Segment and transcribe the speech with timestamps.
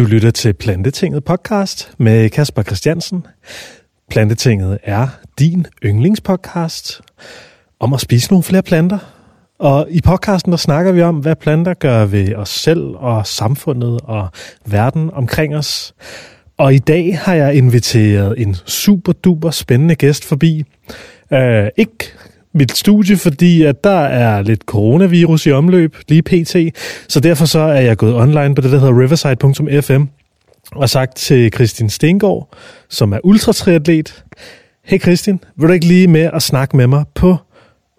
[0.00, 3.26] Du lytter til Plantetinget podcast med Kasper Christiansen.
[4.10, 7.00] Plantetinget er din yndlingspodcast
[7.80, 8.98] om at spise nogle flere planter.
[9.58, 14.00] Og i podcasten der snakker vi om, hvad planter gør ved os selv og samfundet
[14.04, 14.28] og
[14.66, 15.94] verden omkring os.
[16.58, 20.64] Og i dag har jeg inviteret en super duper spændende gæst forbi.
[21.30, 22.12] Uh, ikke
[22.54, 26.56] mit studie, fordi at der er lidt coronavirus i omløb lige pt.
[27.08, 30.02] Så derfor så er jeg gået online på det, der hedder riverside.fm
[30.72, 32.48] og sagt til Kristin Stengård,
[32.88, 34.24] som er ultratriatlet,
[34.84, 37.36] Hey Kristin, vil du ikke lige med at snakke med mig på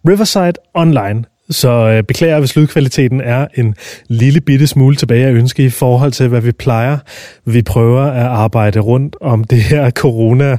[0.08, 1.24] Riverside Online?
[1.49, 3.76] Så øh, beklager, hvis lydkvaliteten er en
[4.08, 6.98] lille bitte smule tilbage at ønske i forhold til, hvad vi plejer.
[7.46, 10.58] Vi prøver at arbejde rundt om det her corona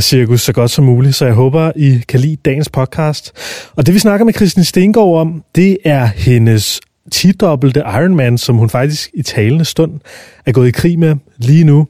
[0.00, 3.32] cirkus så godt som muligt, så jeg håber, I kan lide dagens podcast.
[3.76, 6.80] Og det vi snakker med Kristin Stengård om, det er hendes
[7.14, 10.00] 10-dobbelte Ironman, som hun faktisk i talende stund
[10.46, 11.86] er gået i krig med lige nu.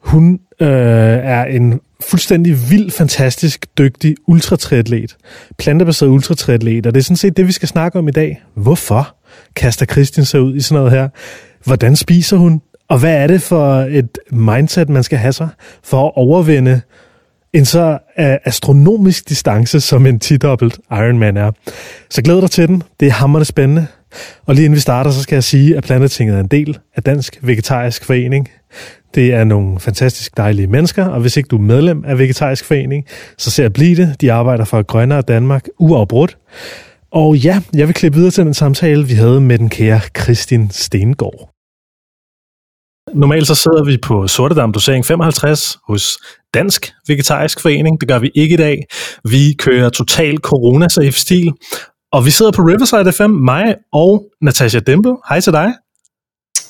[0.00, 5.16] Hun øh, er en fuldstændig vild, fantastisk, dygtig ultratriatlet.
[5.58, 8.42] Plantebaseret ultratriatlet, og det er sådan set det, vi skal snakke om i dag.
[8.54, 9.16] Hvorfor
[9.56, 11.08] kaster Kristin sig ud i sådan noget her?
[11.64, 12.60] Hvordan spiser hun?
[12.88, 15.48] Og hvad er det for et mindset, man skal have sig
[15.84, 16.80] for at overvinde
[17.52, 21.50] en så uh, astronomisk distance, som en 10-dobbelt Ironman er.
[22.10, 22.82] Så glæder dig til den.
[23.00, 23.86] Det er hammerende spændende.
[24.46, 27.02] Og lige inden vi starter, så skal jeg sige, at Plantetinget er en del af
[27.02, 28.48] Dansk Vegetarisk Forening.
[29.14, 33.04] Det er nogle fantastisk dejlige mennesker, og hvis ikke du er medlem af Vegetarisk Forening,
[33.38, 34.20] så ser jeg blive det.
[34.20, 36.36] De arbejder for et grønnere Danmark uafbrudt.
[37.12, 40.70] Og ja, jeg vil klippe videre til den samtale, vi havde med den kære Kristin
[40.70, 41.49] Stengård.
[43.14, 46.18] Normalt så sidder vi på Sortedam Dosering 55 hos
[46.54, 48.00] Dansk Vegetarisk Forening.
[48.00, 48.78] Det gør vi ikke i dag.
[49.24, 51.52] Vi kører total corona-safe stil.
[52.12, 55.16] Og vi sidder på Riverside FM, mig og Natasha Dembo.
[55.28, 55.72] Hej til dig.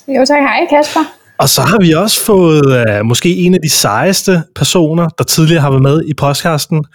[0.07, 0.99] Jo tak, hej Kasper.
[1.37, 5.61] Og så har vi også fået uh, måske en af de sejeste personer, der tidligere
[5.61, 6.85] har været med i podcasten.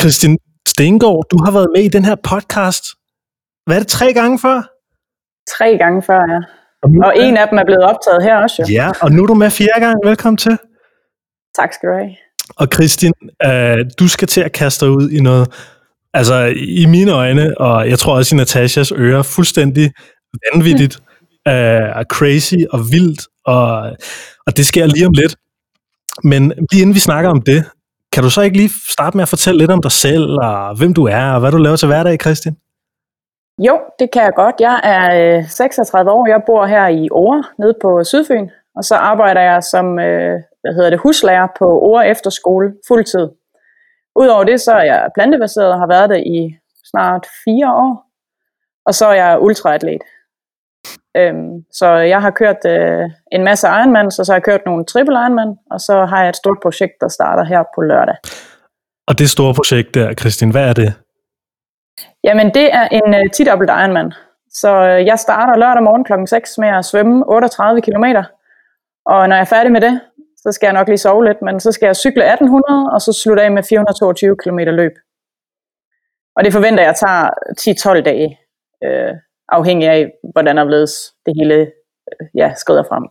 [0.00, 2.84] Christian Stengård, du har været med i den her podcast.
[3.66, 4.58] Hvad er det, tre gange før?
[5.58, 6.55] Tre gange før, ja.
[6.86, 8.62] Og, nu, og en af dem er blevet optaget her også.
[8.62, 8.74] Jo.
[8.74, 9.96] Ja, og nu er du med fjerde gang.
[10.04, 10.58] Velkommen til.
[11.58, 12.16] Tak skal du have.
[12.56, 13.12] Og Christian,
[13.46, 15.48] uh, du skal til at kaste dig ud i noget,
[16.14, 19.92] altså i mine øjne, og jeg tror også i Natashas ører, fuldstændig
[20.52, 20.98] vanvittigt,
[21.50, 23.96] uh, crazy og vildt, og,
[24.46, 25.36] og det sker lige om lidt.
[26.24, 27.64] Men lige inden vi snakker om det,
[28.12, 30.94] kan du så ikke lige starte med at fortælle lidt om dig selv, og hvem
[30.94, 32.56] du er, og hvad du laver til hverdag, Christian?
[33.58, 34.54] Jo, det kan jeg godt.
[34.60, 36.28] Jeg er øh, 36 år.
[36.28, 38.48] Jeg bor her i Åre, nede på Sydfyn.
[38.76, 43.28] Og så arbejder jeg som øh, hvad hedder det, huslærer på Åre Efterskole fuldtid.
[44.16, 46.56] Udover det, så er jeg plantebaseret og har været det i
[46.90, 48.06] snart fire år.
[48.86, 50.02] Og så er jeg ultraatlet.
[51.16, 54.84] Øhm, så jeg har kørt øh, en masse Ironman, så, så har jeg kørt nogle
[54.84, 58.16] triple Ironman, og så har jeg et stort projekt, der starter her på lørdag.
[59.08, 60.94] Og det store projekt der, Kristin, hvad er det?
[62.24, 64.12] Jamen, det er en øh, uh, 10-dobbelt Ironman.
[64.50, 66.12] Så uh, jeg starter lørdag morgen kl.
[66.26, 68.04] 6 med at svømme 38 km.
[69.06, 70.00] Og når jeg er færdig med det,
[70.36, 73.12] så skal jeg nok lige sove lidt, men så skal jeg cykle 1800, og så
[73.12, 74.92] slutte af med 422 km løb.
[76.36, 77.30] Og det forventer jeg tager
[77.98, 78.38] 10-12 dage,
[78.84, 79.14] øh,
[79.48, 80.56] afhængig af, hvordan
[81.26, 83.04] det hele øh, ja, skrider frem.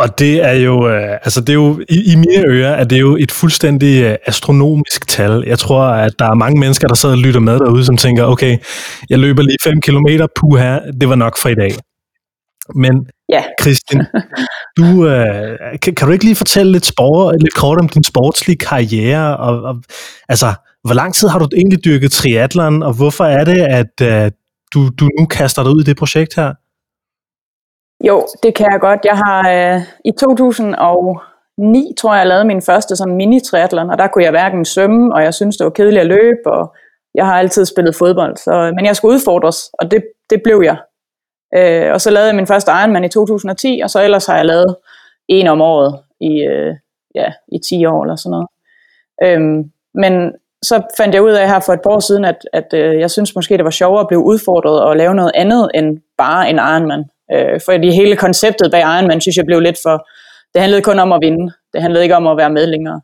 [0.00, 3.00] Og det er jo, øh, altså det er jo, i, i mine ører er det
[3.00, 5.44] jo et fuldstændig øh, astronomisk tal.
[5.46, 8.24] Jeg tror, at der er mange mennesker, der sidder og lytter med derude, som tænker,
[8.24, 8.58] okay,
[9.10, 10.06] jeg løber lige 5 km,
[10.36, 11.72] puha, det var nok for i dag.
[12.74, 13.42] Men ja.
[13.60, 14.06] Christian,
[14.78, 18.56] du, øh, kan, kan du ikke lige fortælle lidt, sport, lidt kort om din sportslige
[18.58, 19.36] karriere?
[19.36, 19.76] Og, og,
[20.28, 24.30] altså, hvor lang tid har du egentlig dyrket triathlon, og hvorfor er det, at øh,
[24.74, 26.52] du, du nu kaster dig ud i det projekt her?
[28.06, 29.04] Jo, det kan jeg godt.
[29.04, 34.06] Jeg har øh, i 2009, tror jeg, jeg lavede min første sådan mini-triathlon, og der
[34.06, 36.74] kunne jeg hverken svømme, og jeg synes det var kedeligt at løbe, og
[37.14, 40.76] jeg har altid spillet fodbold, så, men jeg skulle udfordres, og det, det blev jeg.
[41.56, 44.46] Øh, og så lavede jeg min første Ironman i 2010, og så ellers har jeg
[44.46, 44.76] lavet
[45.28, 46.74] en om året i, øh,
[47.14, 48.48] ja, i 10 år eller sådan noget.
[49.22, 50.32] Øhm, men
[50.62, 53.10] så fandt jeg ud af her for et par år siden, at, at øh, jeg
[53.10, 56.56] synes måske, det var sjovere at blive udfordret og lave noget andet end bare en
[56.56, 57.04] Ironman.
[57.32, 60.06] Øh, fordi hele konceptet bag Ironman, synes jeg, blev lidt for...
[60.54, 61.52] Det handlede kun om at vinde.
[61.72, 63.00] Det handlede ikke om at være med længere.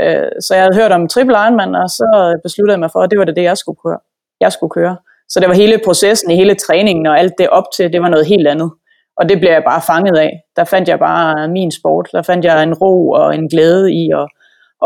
[0.00, 3.10] Øh, så jeg havde hørt om triple Ironman, og så besluttede jeg mig for, at
[3.10, 3.98] det var det, det jeg skulle køre.
[4.40, 4.96] Jeg skulle køre.
[5.28, 8.26] Så det var hele processen, hele træningen og alt det op til, det var noget
[8.26, 8.70] helt andet.
[9.16, 10.40] Og det blev jeg bare fanget af.
[10.56, 12.08] Der fandt jeg bare min sport.
[12.12, 14.28] Der fandt jeg en ro og en glæde i at,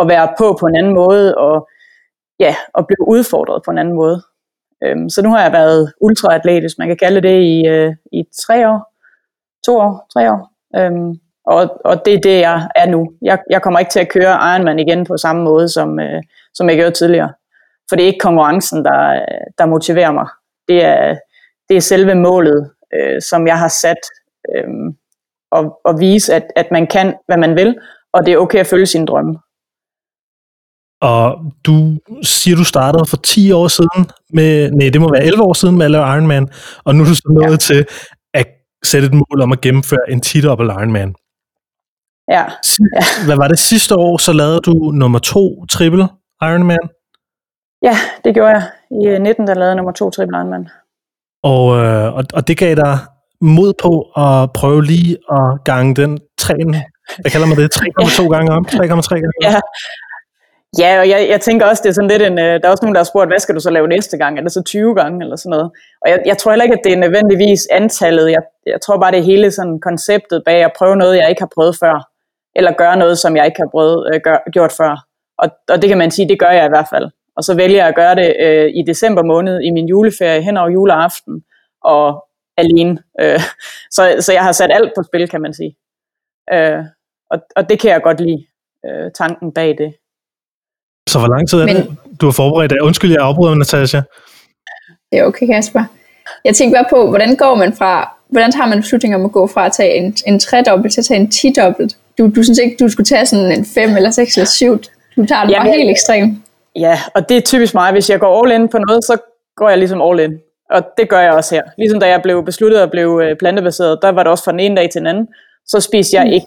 [0.01, 1.69] at være på på en anden måde, og
[2.41, 4.23] ja, og blive udfordret på en anden måde.
[4.85, 8.25] Øhm, så nu har jeg været ultraatlet, hvis man kan kalde det, i, øh, i
[8.47, 8.93] tre år.
[9.67, 10.51] To år, tre år.
[10.77, 11.15] Øhm,
[11.47, 13.13] og, og det er det, jeg er nu.
[13.23, 16.23] Jeg, jeg kommer ikke til at køre Ironman igen på samme måde, som, øh,
[16.55, 17.33] som jeg gjorde tidligere.
[17.89, 19.25] For det er ikke konkurrencen, der,
[19.59, 20.27] der motiverer mig.
[20.69, 21.17] Det er,
[21.69, 24.03] det er selve målet, øh, som jeg har sat,
[24.55, 24.69] øh,
[25.51, 27.79] og, og vise, at, at man kan, hvad man vil,
[28.13, 29.39] og det er okay at følge sine drømme.
[31.03, 35.43] Og du siger, du startede for 10 år siden med, nej, det må være 11
[35.43, 36.49] år siden med alle Ironman,
[36.85, 37.57] og nu er du så nået ja.
[37.57, 37.87] til
[38.35, 38.47] at
[38.85, 41.15] sætte et mål om at gennemføre en 10-dobbelt Ironman.
[42.29, 42.45] Ja.
[42.97, 43.05] ja.
[43.27, 46.09] Hvad var det sidste år, så lavede du nummer to triple
[46.43, 46.89] Ironman?
[47.83, 48.65] Ja, det gjorde jeg.
[48.91, 50.69] I 19, der lavede jeg nummer to triple Ironman.
[51.43, 52.99] Og, øh, og, og det gav dig
[53.41, 56.77] mod på at prøve lige at gange den træen,
[57.21, 59.03] hvad kalder man det, 3,2 gange om, 3,3 gange
[59.43, 59.61] Ja,
[60.79, 62.85] Ja, og jeg, jeg tænker også, det er sådan lidt en, øh, der er også
[62.85, 64.39] nogen, der har spurgt, hvad skal du så lave næste gang?
[64.39, 65.71] Er det så 20 gange eller sådan noget?
[66.03, 68.31] Og jeg, jeg tror heller ikke, at det er nødvendigvis antallet.
[68.31, 71.43] Jeg, jeg tror bare, det er hele sådan konceptet bag at prøve noget, jeg ikke
[71.43, 72.09] har prøvet før.
[72.57, 75.07] Eller gøre noget, som jeg ikke har prøvet, øh, gør, gjort før.
[75.39, 77.11] Og, og det kan man sige, det gør jeg i hvert fald.
[77.37, 80.57] Og så vælger jeg at gøre det øh, i december måned i min juleferie hen
[80.57, 81.45] over juleaften
[81.85, 82.25] og
[82.57, 82.99] alene.
[83.21, 83.41] Øh,
[83.97, 85.77] så, så jeg har sat alt på spil, kan man sige.
[86.53, 86.85] Øh,
[87.31, 88.47] og, og det kan jeg godt lide,
[88.87, 89.95] øh, tanken bag det.
[91.09, 92.73] Så hvor lang tid er Men, det, du har forberedt?
[92.73, 94.01] Undskyld, jeg afbryder, Natasha.
[95.13, 95.85] Det er okay, Kasper.
[96.45, 99.47] Jeg tænker bare på, hvordan går man fra, hvordan tager man beslutninger om at gå
[99.47, 101.97] fra at tage en, en tredobbelt til at tage en tidobbelt?
[102.19, 104.79] Du, du synes ikke, du skulle tage sådan en 5 eller 6 eller 7.
[105.17, 106.39] Du tager det bare helt ekstremt.
[106.77, 107.93] Ja, og det er typisk mig.
[107.93, 109.17] Hvis jeg går all in på noget, så
[109.57, 110.33] går jeg ligesom all in.
[110.71, 111.63] Og det gør jeg også her.
[111.79, 114.61] Ligesom da jeg blev besluttet at blive øh, plantebaseret, der var det også fra den
[114.61, 115.29] ene dag til den anden.
[115.67, 116.33] Så spiste jeg mm.
[116.33, 116.47] ikke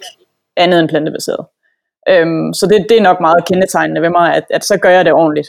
[0.58, 1.46] andet end plantebaseret.
[2.10, 5.06] Øhm, så det, det er nok meget kendetegnende ved mig, at, at så gør jeg
[5.06, 5.48] det ordentligt.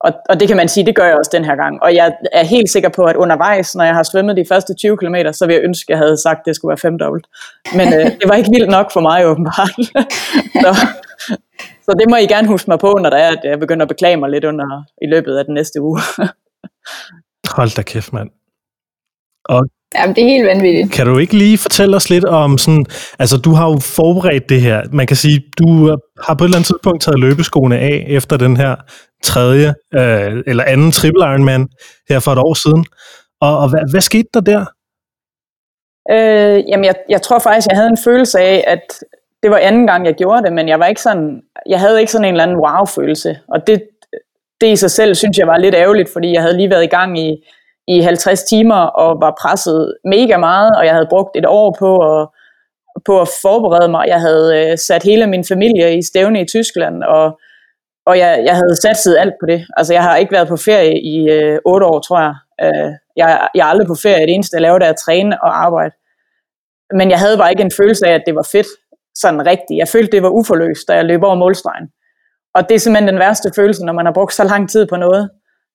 [0.00, 1.82] Og, og det kan man sige, det gør jeg også den her gang.
[1.82, 4.96] Og jeg er helt sikker på, at undervejs, når jeg har svømmet de første 20
[4.96, 7.26] km, så vil jeg ønske, at jeg havde sagt, at det skulle være femdobbelt.
[7.74, 9.76] Men øh, det var ikke vildt nok for mig åbenbart.
[10.64, 10.70] så,
[11.82, 13.88] så det må I gerne huske mig på, når der er, at jeg begynder at
[13.88, 16.00] beklage mig lidt under i løbet af den næste uge.
[17.56, 18.30] Hold da kæft, mand.
[19.44, 19.62] Og
[19.94, 20.92] Jamen, det er helt vanvittigt.
[20.92, 22.86] Kan du ikke lige fortælle os lidt om sådan,
[23.18, 24.82] altså du har jo forberedt det her.
[24.92, 28.56] Man kan sige, du har på et eller andet tidspunkt taget løbeskoene af efter den
[28.56, 28.76] her
[29.24, 31.68] tredje øh, eller anden triple Ironman
[32.08, 32.84] her for et år siden.
[33.40, 34.64] Og, og hvad, hvad skete der der?
[36.10, 38.82] Øh, jamen, jeg, jeg tror faktisk, jeg havde en følelse af, at
[39.42, 42.12] det var anden gang, jeg gjorde det, men jeg var ikke sådan, jeg havde ikke
[42.12, 43.38] sådan en eller anden wow-følelse.
[43.48, 43.82] Og det,
[44.60, 46.94] det i sig selv synes jeg var lidt ærgerligt, fordi jeg havde lige været i
[46.96, 47.44] gang i
[47.94, 51.90] i 50 timer og var presset mega meget, og jeg havde brugt et år på
[51.96, 52.28] at,
[53.06, 54.04] på at forberede mig.
[54.08, 57.38] Jeg havde øh, sat hele min familie i stævne i Tyskland, og,
[58.06, 59.66] og jeg, jeg havde satset alt på det.
[59.76, 62.34] Altså, jeg har ikke været på ferie i øh, 8 år, tror jeg.
[62.64, 63.48] Øh, jeg.
[63.54, 64.26] Jeg er aldrig på ferie.
[64.26, 65.94] Det eneste, jeg laver, det er at træne og arbejde.
[66.98, 68.66] Men jeg havde bare ikke en følelse af, at det var fedt
[69.14, 69.78] sådan rigtigt.
[69.78, 71.86] Jeg følte, det var uforløst, da jeg løb over målstregen.
[72.54, 74.96] Og det er simpelthen den værste følelse, når man har brugt så lang tid på
[74.96, 75.30] noget.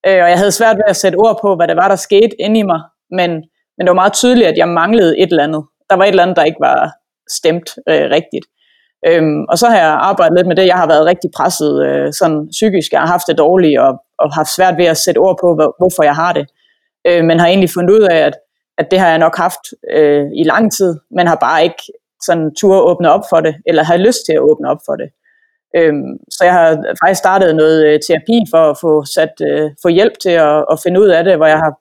[0.08, 2.42] Øh, og jeg havde svært ved at sætte ord på, hvad det var, der skete
[2.42, 2.82] inde i mig.
[3.12, 3.32] Men,
[3.78, 5.64] men det var meget tydeligt, at jeg manglede et eller andet.
[5.90, 6.92] Der var et eller andet, der ikke var
[7.30, 8.46] stemt øh, rigtigt.
[9.08, 10.68] Øhm, og så har jeg arbejdet lidt med det.
[10.68, 12.92] Jeg har været rigtig presset øh, sådan psykisk.
[12.92, 15.76] Jeg har haft det dårligt og, og haft svært ved at sætte ord på, hvor,
[15.80, 16.46] hvorfor jeg har det.
[17.08, 18.34] Øh, men har egentlig fundet ud af, at,
[18.78, 21.84] at det har jeg nok haft øh, i lang tid, men har bare ikke
[22.22, 25.10] sådan tur åbne op for det, eller har lyst til at åbne op for det.
[25.78, 26.70] Øhm, så jeg har
[27.04, 30.80] faktisk startet noget øh, terapi for at få, sat, øh, få hjælp til at, at
[30.84, 31.74] finde ud af det, hvor jeg har,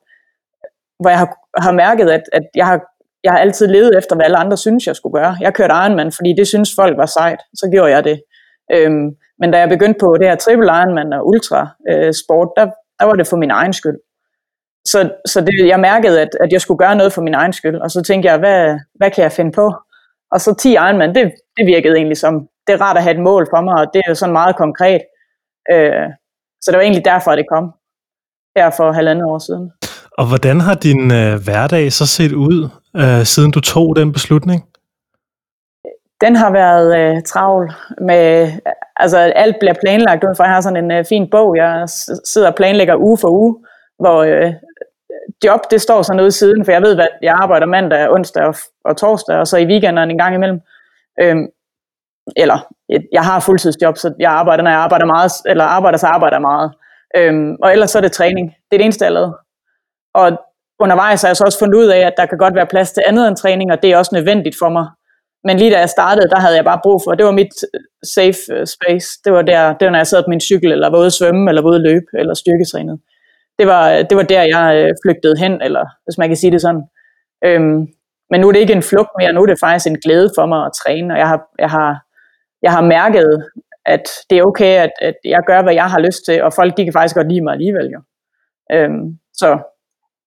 [1.02, 2.80] hvor jeg har, har mærket, at, at jeg, har,
[3.24, 5.36] jeg har altid levet efter, hvad alle andre synes, jeg skulle gøre.
[5.40, 7.40] Jeg kørte Ironman, fordi det synes folk var sejt.
[7.54, 8.22] Så gjorde jeg det.
[8.72, 12.64] Øhm, men da jeg begyndte på det her triple Ironman og ultra øh, sport, der,
[12.98, 13.98] der var det for min egen skyld.
[14.86, 17.76] Så, så det, jeg mærkede, at, at jeg skulle gøre noget for min egen skyld.
[17.76, 19.74] Og så tænkte jeg, hvad, hvad kan jeg finde på?
[20.34, 22.34] Og så 10 Ironman, det, det virkede egentlig som
[22.66, 24.56] det er rart at have et mål for mig, og det er jo sådan meget
[24.56, 25.00] konkret.
[25.72, 26.06] Øh,
[26.62, 27.72] så det var egentlig derfor, at det kom
[28.56, 29.72] her for halvandet år siden.
[30.18, 34.64] Og hvordan har din øh, hverdag så set ud, øh, siden du tog den beslutning?
[36.20, 38.52] Den har været øh, travl med,
[38.96, 41.88] altså alt bliver planlagt ud fra, jeg har sådan en øh, fin bog, jeg
[42.24, 43.56] sidder og planlægger uge for uge,
[43.98, 44.52] hvor øh,
[45.44, 48.54] job, det står sådan noget siden, for jeg ved, at jeg arbejder mandag, onsdag og,
[48.84, 50.60] og torsdag, og så i weekenderne en gang imellem.
[51.22, 51.46] Øhm,
[52.36, 52.58] eller
[53.12, 56.42] jeg har fuldtidsjob, så jeg arbejder, når jeg arbejder meget, eller arbejder, så arbejder jeg
[56.42, 56.72] meget.
[57.16, 58.46] Øhm, og ellers så er det træning.
[58.48, 59.36] Det er det eneste, jeg lavede.
[60.14, 60.38] Og
[60.78, 63.02] undervejs har jeg så også fundet ud af, at der kan godt være plads til
[63.06, 64.86] andet end træning, og det er også nødvendigt for mig.
[65.44, 67.80] Men lige da jeg startede, der havde jeg bare brug for, det var mit øh,
[68.14, 69.08] safe øh, space.
[69.24, 71.12] Det var der, det var når jeg sad på min cykel, eller var ude at
[71.12, 72.98] svømme, eller var ude at løbe, eller styrketrænede.
[73.58, 76.60] Det var, det var der, jeg øh, flygtede hen, eller hvis man kan sige det
[76.60, 76.82] sådan.
[77.44, 77.86] Øhm,
[78.30, 80.46] men nu er det ikke en flugt mere, nu er det faktisk en glæde for
[80.46, 82.04] mig at træne, og jeg har, jeg har,
[82.62, 83.44] jeg har mærket,
[83.86, 86.76] at det er okay, at, at jeg gør, hvad jeg har lyst til, og folk
[86.76, 87.86] de kan faktisk godt lide mig alligevel.
[87.94, 88.00] Jo.
[88.72, 89.58] Øhm, så,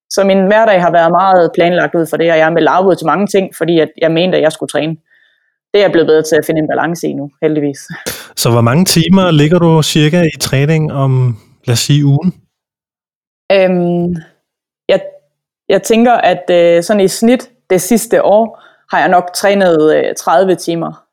[0.09, 2.97] så min hverdag har været meget planlagt ud for det, og jeg er med lavet
[2.97, 4.95] til mange ting, fordi at jeg mente, at jeg skulle træne.
[5.73, 7.79] Det er jeg blevet bedre til at finde en balance i nu, heldigvis.
[8.35, 12.33] Så hvor mange timer ligger du cirka i træning om, lad os sige, ugen?
[13.51, 14.15] Øhm,
[14.89, 15.01] jeg,
[15.69, 20.15] jeg tænker, at øh, sådan i snit det sidste år, har jeg nok trænet øh,
[20.15, 21.05] 30 timer,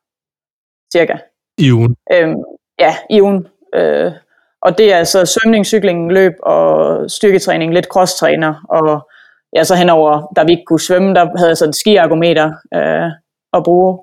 [0.93, 1.17] cirka.
[1.59, 1.97] I ugen?
[2.13, 2.37] Øhm,
[2.79, 3.47] ja, i ugen.
[3.75, 4.13] Øh,
[4.63, 9.09] og det er altså svømning, cykling, løb og styrketræning, lidt crosstræner, og
[9.57, 13.11] ja, så henover, da vi ikke kunne svømme, der havde jeg så et skiargometer øh,
[13.53, 13.99] at bruge.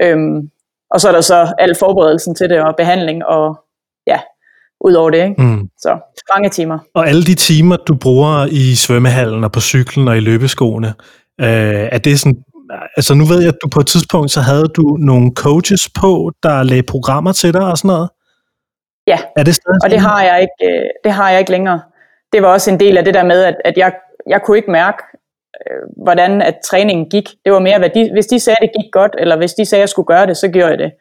[0.00, 0.50] Øhm,
[0.90, 3.64] og så er der så al forberedelsen til det, og behandling, og
[4.06, 4.20] ja,
[4.84, 5.24] ud over det.
[5.28, 5.42] Ikke?
[5.42, 5.68] Mm.
[5.78, 5.98] Så
[6.34, 6.78] mange timer.
[6.94, 10.94] Og alle de timer, du bruger i svømmehallen og på cyklen og i løbeskoene,
[11.40, 12.38] øh, er det sådan,
[12.96, 16.32] altså nu ved jeg, at du på et tidspunkt, så havde du nogle coaches på,
[16.42, 18.08] der lagde programmer til dig og sådan noget?
[19.06, 21.80] Ja, er det stadig og det har, jeg ikke, øh, det har jeg ikke længere.
[22.32, 23.92] Det var også en del af det der med, at, at jeg,
[24.26, 25.02] jeg kunne ikke mærke,
[25.60, 27.28] øh, hvordan at træningen gik.
[27.44, 29.64] Det var mere, hvad de, hvis de sagde, at det gik godt, eller hvis de
[29.64, 30.92] sagde, at jeg skulle gøre det, så gjorde jeg det.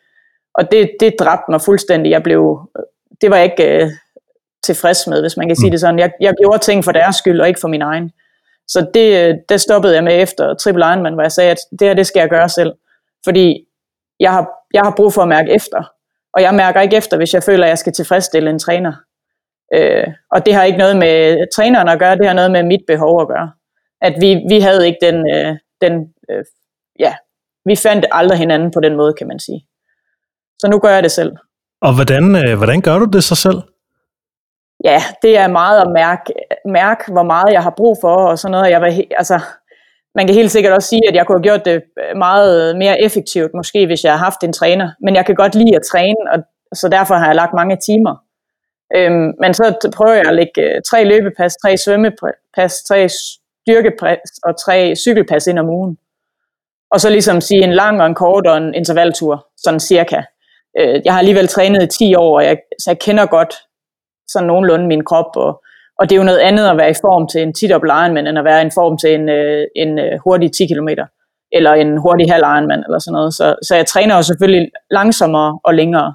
[0.55, 2.11] Og det, det dræbte mig fuldstændig.
[2.11, 2.59] Jeg blev,
[3.21, 3.89] det var jeg ikke øh,
[4.63, 5.71] tilfreds med, hvis man kan sige mm.
[5.71, 5.99] det sådan.
[5.99, 8.11] Jeg, jeg gjorde ting for deres skyld, og ikke for min egen.
[8.67, 11.87] Så det, øh, det stoppede jeg med efter Triple Ironman, hvor jeg sagde, at det
[11.87, 12.73] her, det skal jeg gøre selv.
[13.23, 13.65] Fordi
[14.19, 15.83] jeg har, jeg har brug for at mærke efter.
[16.33, 18.93] Og jeg mærker ikke efter, hvis jeg føler, at jeg skal tilfredsstille en træner.
[19.73, 22.81] Øh, og det har ikke noget med træneren at gøre, det har noget med mit
[22.87, 23.51] behov at gøre.
[24.01, 26.45] At vi, vi havde ikke den, øh, den øh,
[26.99, 27.15] ja,
[27.65, 29.67] vi fandt aldrig hinanden på den måde, kan man sige.
[30.59, 31.31] Så nu gør jeg det selv.
[31.81, 33.61] Og hvordan, øh, hvordan gør du det så selv?
[34.83, 36.33] Ja, det er meget at mærke,
[36.65, 38.71] mærke, hvor meget jeg har brug for, og sådan noget.
[38.71, 39.39] Jeg var, altså,
[40.15, 41.83] man kan helt sikkert også sige, at jeg kunne have gjort det
[42.15, 44.91] meget mere effektivt, måske hvis jeg har haft en træner.
[45.01, 46.39] Men jeg kan godt lide at træne, og
[46.73, 48.15] så derfor har jeg lagt mange timer.
[48.95, 54.59] Øhm, men så prøver jeg at lægge øh, tre løbepas, tre svømmepas, tre styrkepas og
[54.65, 55.97] tre cykelpas ind om ugen.
[56.91, 60.21] Og så ligesom sige en lang og en kort og en intervaltur, sådan cirka.
[60.79, 63.53] Øh, jeg har alligevel trænet i 10 år, og jeg, så jeg kender godt
[64.27, 65.63] sådan nogenlunde min krop, og,
[65.99, 68.39] og det er jo noget andet at være i form til en 10 Ironman, end
[68.39, 70.89] at være i form til en, øh, en øh, hurtig 10 km,
[71.51, 73.33] eller en hurtig halv Ironman, eller sådan noget.
[73.33, 76.13] Så, så jeg træner jo selvfølgelig langsommere og længere,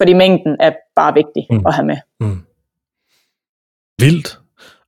[0.00, 1.66] fordi mængden er bare vigtig mm.
[1.66, 1.96] at have med.
[2.20, 2.40] Mm.
[4.00, 4.38] Vildt.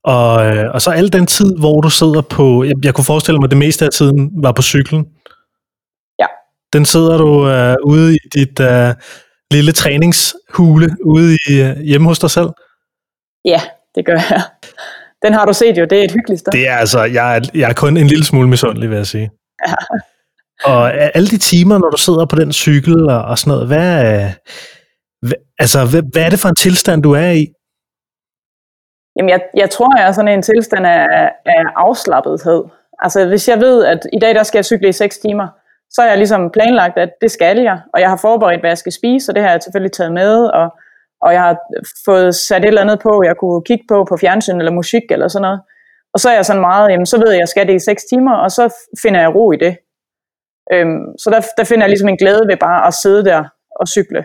[0.04, 3.38] Og, øh, og så al den tid, hvor du sidder på, jeg, jeg kunne forestille
[3.38, 5.06] mig, at det meste af tiden var på cyklen.
[6.72, 8.94] Den sidder du øh, ude i dit øh,
[9.50, 12.50] lille træningshule ude i, øh, hjemme hos dig selv?
[13.44, 13.60] Ja,
[13.94, 14.42] det gør jeg.
[15.22, 16.52] Den har du set jo, det er et hyggeligt sted.
[16.52, 19.30] Det er altså, jeg er, jeg er kun en lille smule misundelig, vil jeg sige.
[19.68, 19.74] Ja.
[20.64, 24.30] Og alle de timer, når du sidder på den cykel og, og sådan noget, hvad,
[25.22, 27.46] hvad, altså, hvad, hvad er det for en tilstand, du er i?
[29.16, 32.64] Jamen, jeg, jeg tror, jeg er sådan en tilstand af, af afslappethed.
[33.02, 35.48] Altså, hvis jeg ved, at i dag, der skal jeg cykle i 6 timer,
[35.90, 38.78] så har jeg ligesom planlagt, at det skal jeg, og jeg har forberedt, hvad jeg
[38.78, 40.68] skal spise, og det har jeg selvfølgelig taget med, og,
[41.22, 41.56] og jeg har
[42.04, 45.28] fået sat et eller andet på, jeg kunne kigge på på fjernsyn eller musik eller
[45.28, 45.60] sådan noget.
[46.14, 47.84] Og så er jeg sådan meget, jamen så ved jeg, at jeg skal det i
[47.84, 49.76] 6 timer, og så finder jeg ro i det.
[50.72, 53.44] Øhm, så der, der finder jeg ligesom en glæde ved bare at sidde der
[53.80, 54.24] og cykle.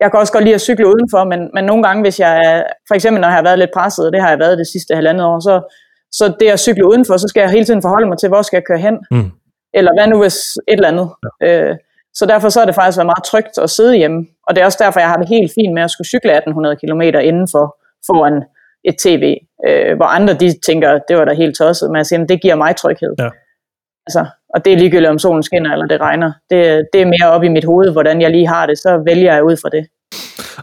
[0.00, 2.62] Jeg kan også godt lide at cykle udenfor, men, men nogle gange, hvis jeg er,
[2.88, 4.94] for eksempel når jeg har været lidt presset, og det har jeg været det sidste
[4.94, 5.74] halvandet år, så,
[6.12, 8.56] så det at cykle udenfor, så skal jeg hele tiden forholde mig til, hvor skal
[8.56, 8.98] jeg køre hen.
[9.10, 9.30] Mm.
[9.74, 11.08] Eller hvad nu hvis et eller andet.
[11.40, 11.70] Ja.
[11.70, 11.76] Øh,
[12.14, 14.26] så derfor så har det faktisk været meget trygt at sidde hjemme.
[14.46, 16.76] Og det er også derfor, jeg har det helt fint med at skulle cykle 1800
[16.76, 17.76] km indenfor
[18.06, 18.42] foran
[18.84, 19.36] et tv,
[19.68, 22.54] øh, hvor andre de tænker, det var da helt tosset, men jeg siger, det giver
[22.54, 23.14] mig tryghed.
[23.18, 23.30] Ja.
[24.06, 26.32] Altså, og det er ligegyldigt, om solen skinner eller det regner.
[26.50, 29.34] Det, det er mere op i mit hoved, hvordan jeg lige har det, så vælger
[29.34, 29.86] jeg ud fra det.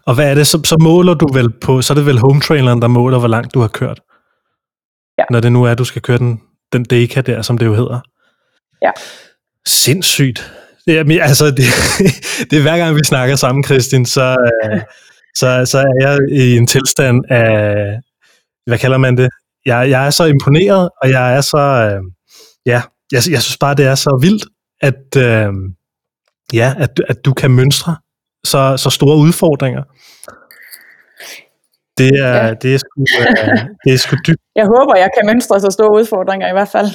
[0.06, 2.42] Og hvad er det, så, så måler du vel på, så er det vel home
[2.42, 4.00] traileren, der måler, hvor langt du har kørt?
[5.18, 5.24] Ja.
[5.30, 6.42] Når det nu er, at du skal køre den,
[6.74, 8.00] den Deka der, som det jo hedder.
[8.82, 8.92] Ja.
[9.66, 10.52] Sindssygt.
[10.86, 11.58] Det er, altså, det,
[12.50, 14.82] det er hver gang, vi snakker sammen, Kristin, så, øh,
[15.36, 17.76] så, så er jeg i en tilstand af,
[18.66, 19.30] hvad kalder man det?
[19.66, 22.02] Jeg, jeg er så imponeret, og jeg er så, øh,
[22.66, 24.46] ja, jeg, jeg synes bare, det er så vildt,
[24.82, 25.54] at, øh,
[26.54, 27.96] ja, at, at du kan mønstre
[28.44, 29.84] så, så store udfordringer.
[32.02, 32.54] Det er, ja.
[32.62, 34.42] det er, sgu, uh, det er sgu dybt.
[34.56, 36.90] Jeg håber, jeg kan mønstre så store udfordringer i hvert fald.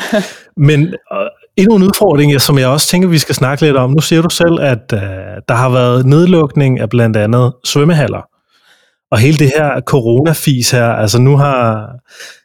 [0.68, 0.80] Men
[1.14, 3.90] uh, endnu en udfordring, som jeg også tænker, vi skal snakke lidt om.
[3.90, 5.00] Nu siger du selv, at uh,
[5.48, 8.22] der har været nedlukning af blandt andet svømmehaller.
[9.12, 11.88] og hele det her coronafis her, altså nu har,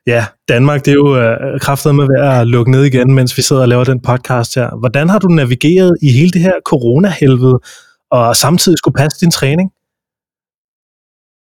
[0.07, 3.61] ja, Danmark, det er jo øh, kraftet med at lukke ned igen, mens vi sidder
[3.61, 4.79] og laver den podcast her.
[4.79, 7.59] Hvordan har du navigeret i hele det her coronahelvede,
[8.11, 9.71] og samtidig skulle passe din træning?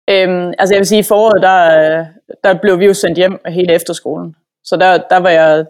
[0.09, 2.05] Øhm, altså jeg vil sige, i foråret, der,
[2.43, 4.35] der blev vi jo sendt hjem hele efterskolen.
[4.63, 5.65] Så der, der var jeg,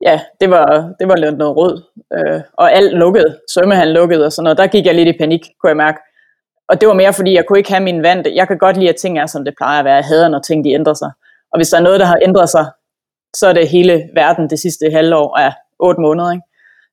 [0.00, 1.82] ja, det var, det var lidt noget råd.
[2.14, 4.58] Øh, og alt lukket, svømmehallen lukket og sådan noget.
[4.58, 5.98] Der gik jeg lidt i panik, kunne jeg mærke.
[6.68, 8.26] Og det var mere fordi, jeg kunne ikke have min vand.
[8.34, 9.94] Jeg kan godt lide, at ting er, som det plejer at være.
[9.94, 11.10] Jeg hader, når ting de ændrer sig.
[11.52, 12.66] Og hvis der er noget, der har ændret sig,
[13.36, 16.32] så er det hele verden det sidste halvår af otte måneder.
[16.32, 16.44] Ikke?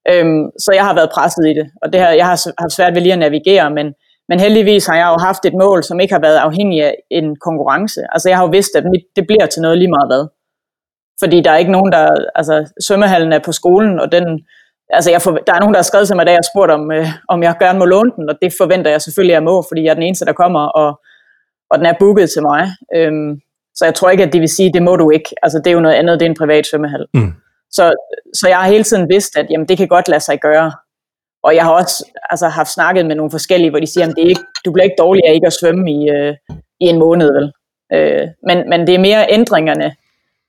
[0.09, 1.71] Øhm, så jeg har været presset i det.
[1.81, 3.93] Og det her, jeg har haft svært ved lige at navigere, men
[4.31, 7.35] men heldigvis har jeg jo haft et mål, som ikke har været afhængig af en
[7.47, 8.01] konkurrence.
[8.13, 10.23] Altså jeg har jo vidst, at mit, det bliver til noget lige meget hvad.
[11.21, 12.05] Fordi der er ikke nogen, der...
[12.35, 12.55] Altså
[12.87, 14.25] svømmehallen er på skolen, og den...
[14.89, 16.91] Altså jeg for, der er nogen, der har skrevet til mig, da jeg spurgt om,
[16.91, 19.63] øh, om jeg gerne må låne den, og det forventer jeg selvfølgelig, at jeg må,
[19.69, 20.89] fordi jeg er den eneste, der kommer, og,
[21.71, 22.61] og den er booket til mig.
[22.95, 23.31] Øhm,
[23.77, 25.29] så jeg tror ikke, at de vil sige, det må du ikke.
[25.43, 27.05] Altså det er jo noget andet, det er en privat svømmehal.
[27.13, 27.33] Mm.
[27.71, 27.83] Så,
[28.39, 30.71] så jeg har hele tiden vidst, at jamen, det kan godt lade sig gøre.
[31.43, 34.23] Og jeg har også altså, haft snakket med nogle forskellige, hvor de siger, at det
[34.23, 36.35] er ikke, du bliver ikke dårlig af ikke at svømme i, øh,
[36.79, 37.29] i en måned.
[37.33, 37.51] Vel?
[37.93, 39.95] Øh, men, men det er mere ændringerne.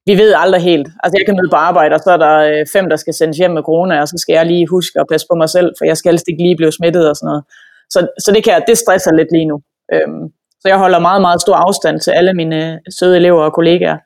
[0.07, 0.89] Vi ved aldrig helt.
[1.03, 3.39] Altså jeg kan møde på arbejde, og så er der øh, fem, der skal sendes
[3.39, 5.85] hjem med corona, og så skal jeg lige huske at passe på mig selv, for
[5.85, 7.45] jeg skal helst ikke lige blive smittet og sådan noget.
[7.91, 9.61] Så, så det, kan, det stresser lidt lige nu.
[9.93, 10.25] Øhm,
[10.61, 13.99] så jeg holder meget, meget stor afstand til alle mine øh, søde elever og kollegaer.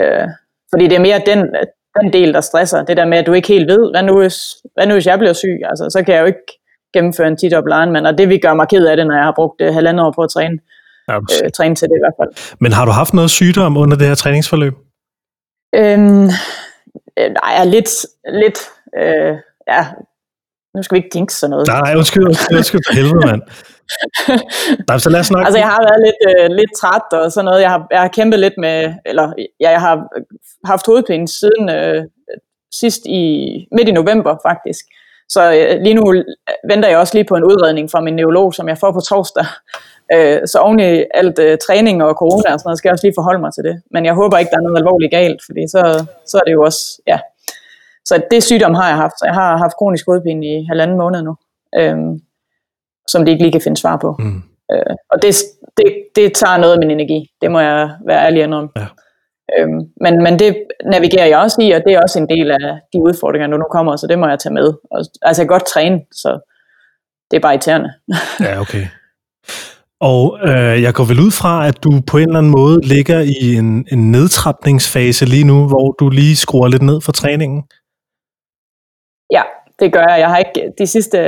[0.00, 0.28] Øh,
[0.72, 1.40] fordi det er mere den,
[2.02, 2.84] den del, der stresser.
[2.84, 4.38] Det der med, at du ikke helt ved, hvad nu hvis,
[4.74, 5.58] hvad nu, hvis jeg bliver syg?
[5.64, 6.46] Altså, så kan jeg jo ikke
[6.94, 9.32] gennemføre en 10 Ironman, og det vil gøre mig ked af det, når jeg har
[9.36, 10.58] brugt uh, halvandet år på at træne.
[11.08, 12.56] Ja, øh, træne til det i hvert fald.
[12.60, 14.74] Men har du haft noget sygdom under det her træningsforløb?
[15.74, 16.24] Øhm,
[17.18, 17.90] øh, nej, lidt,
[18.42, 18.58] lidt,
[18.98, 19.36] øh,
[19.68, 19.86] ja,
[20.78, 21.66] nu skal vi ikke tænke sådan noget.
[21.66, 23.42] Nej, undskyld, undskyld, undskyld for helvede, mand.
[24.88, 25.46] Nej, så lad os snakke.
[25.46, 27.60] Altså, jeg har været lidt, øh, lidt træt og sådan noget.
[27.62, 29.94] Jeg har, jeg har kæmpet lidt med, eller ja, jeg har
[30.64, 32.04] haft hovedpine siden øh,
[32.80, 33.22] sidst i,
[33.76, 34.84] midt i november, faktisk.
[35.28, 36.04] Så øh, lige nu
[36.70, 39.46] venter jeg også lige på en udredning fra min neurolog, som jeg får på torsdag.
[40.14, 43.06] Øh, så oven i alt øh, træning og corona og sådan noget, skal jeg også
[43.06, 43.82] lige forholde mig til det.
[43.90, 45.80] Men jeg håber ikke, der er noget alvorligt galt, fordi så,
[46.26, 47.18] så er det jo også, ja.
[48.08, 49.18] Så det sygdom har jeg haft.
[49.24, 51.34] Jeg har haft kronisk hovedpine i halvanden måned nu.
[51.78, 51.96] Øh,
[53.08, 54.16] som de ikke lige kan finde svar på.
[54.18, 54.42] Mm.
[54.72, 55.34] Øh, og det,
[55.76, 58.70] det, det tager noget af min energi, det må jeg være ærlig om.
[58.76, 58.86] Ja.
[59.58, 62.78] Øhm, men, men det navigerer jeg også i, og det er også en del af
[62.92, 64.72] de udfordringer, der nu kommer, så det må jeg tage med.
[64.90, 66.50] Og, altså jeg kan godt træne, så
[67.30, 67.90] det er bare irriterende.
[68.46, 68.86] ja, okay.
[70.00, 73.20] Og øh, jeg går vel ud fra, at du på en eller anden måde ligger
[73.20, 77.62] i en, en nedtrapningsfase lige nu, hvor du lige skruer lidt ned for træningen.
[79.32, 79.42] Ja,
[79.80, 80.20] det gør jeg.
[80.20, 81.18] Jeg har ikke, de sidste,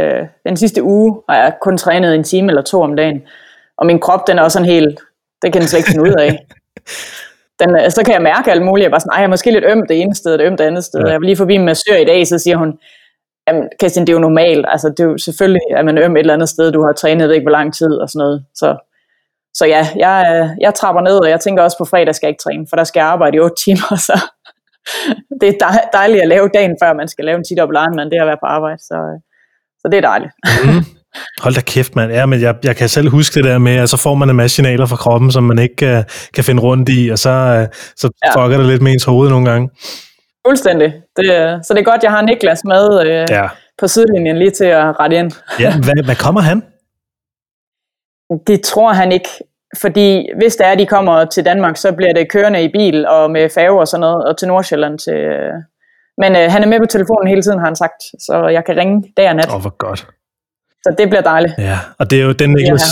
[0.46, 3.22] den sidste uge har jeg kun trænet en time eller to om dagen.
[3.78, 5.00] Og min krop, den er også sådan helt,
[5.42, 6.38] det kan den slet ikke finde ud af.
[7.60, 8.84] Den, øh, så kan jeg mærke alt muligt.
[8.84, 10.84] Jeg var sådan, jeg er måske lidt øm det ene sted, og øm det andet
[10.84, 11.00] sted.
[11.00, 11.06] Ja.
[11.06, 12.78] Jeg var lige forbi en massør i dag, så siger hun,
[13.46, 14.66] jamen Christian, det er jo normalt.
[14.68, 17.32] Altså, det er jo selvfølgelig, at man øm et eller andet sted, du har trænet
[17.32, 18.44] ikke hvor lang tid og sådan noget.
[18.54, 18.76] Så,
[19.54, 22.30] så ja, jeg, øh, jeg trapper ned, og jeg tænker også på fredag skal jeg
[22.30, 24.16] ikke træne, for der skal jeg arbejde i 8 timer, så
[25.40, 28.16] det er dejligt at lave dagen før man skal lave en 10 dobbelt Ironman, det
[28.16, 28.96] er at være på arbejde, så,
[29.80, 30.32] så det er dejligt.
[30.64, 30.84] Mm.
[31.44, 32.12] Hold da kæft, mand.
[32.12, 34.36] Ja, men jeg, jeg kan selv huske det der med, at så får man en
[34.36, 37.76] masse signaler fra kroppen, som man ikke uh, kan finde rundt i, og så, uh,
[37.96, 38.44] så ja.
[38.44, 39.70] fucker det lidt med ens hoved nogle gange.
[40.46, 40.92] Fuldstændig.
[41.16, 41.26] Det,
[41.66, 43.48] så det er godt, jeg har Niklas med uh, ja.
[43.78, 45.32] på sidelinjen lige til at rette ind.
[45.60, 46.62] ja, hvad, hvad kommer han?
[48.46, 49.28] Det tror han ikke.
[49.78, 53.30] Fordi hvis det er, de kommer til Danmark, så bliver det kørende i bil og
[53.30, 54.98] med færge og sådan noget, og til Nordsjælland.
[54.98, 55.52] Til, øh.
[56.18, 58.76] Men øh, han er med på telefonen hele tiden, har han sagt, så jeg kan
[58.76, 59.48] ringe dag og nat.
[59.48, 60.06] Åh, oh, hvor godt.
[60.82, 61.54] Så det bliver dejligt.
[61.58, 62.82] Ja, og det er jo den Niklas,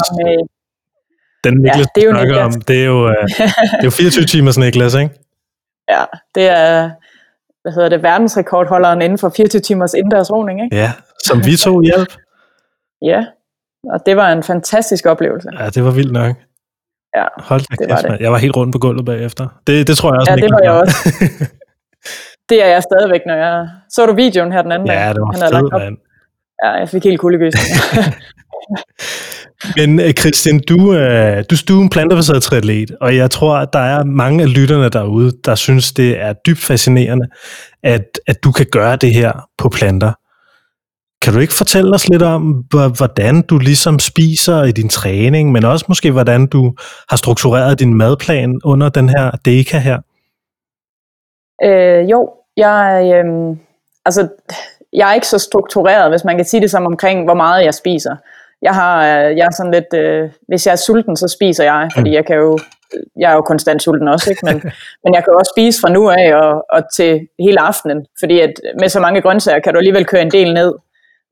[1.44, 2.56] den Niklas, ja, det er jo Niklas.
[2.56, 5.14] om, det er jo, uh, det er jo 24 timers Niklas, ikke?
[5.88, 6.90] Ja, det er,
[7.62, 10.76] hvad hedder det, verdensrekordholderen inden for 24 timers indendørs roning, ikke?
[10.76, 10.92] Ja,
[11.26, 12.12] som vi to hjælp.
[13.02, 13.24] ja,
[13.92, 15.48] og det var en fantastisk oplevelse.
[15.58, 16.36] Ja, det var vildt nok.
[17.16, 18.20] Ja, Hold da det kæft, var det.
[18.20, 19.48] Jeg var helt rundt på gulvet bagefter.
[19.66, 20.32] Det, det tror jeg også.
[20.32, 20.96] Ja, det var jeg også.
[22.50, 23.68] det er jeg stadigvæk, når jeg...
[23.90, 25.00] Så du videoen her den anden ja, dag?
[25.00, 25.96] Ja, det var han fed, mand.
[26.64, 27.76] Ja, jeg fik helt kuldegysning.
[29.76, 33.68] Men øh, Christian, du, øh, du, du er en plantebaseret triatlet, og jeg tror, at
[33.72, 37.26] der er mange af lytterne derude, der synes, det er dybt fascinerende,
[37.82, 40.12] at, at du kan gøre det her på planter.
[41.22, 42.42] Kan du ikke fortælle os lidt om,
[42.96, 46.74] hvordan du ligesom spiser i din træning, men også måske, hvordan du
[47.08, 49.98] har struktureret din madplan under den her deka her?
[51.64, 53.56] Øh, jo, jeg, øh,
[54.04, 54.28] altså,
[54.92, 57.74] jeg er ikke så struktureret, hvis man kan sige det som omkring, hvor meget jeg
[57.74, 58.16] spiser.
[58.62, 61.88] jeg har, øh, jeg er sådan lidt, øh, hvis jeg er sulten, så spiser jeg,
[61.94, 62.58] fordi jeg kan jo,
[63.16, 64.46] jeg er jo konstant sulten også, ikke?
[64.46, 64.56] Men,
[65.04, 68.52] men jeg kan også spise fra nu af og, og til hele aftenen, fordi at
[68.80, 70.74] med så mange grøntsager kan du alligevel køre en del ned,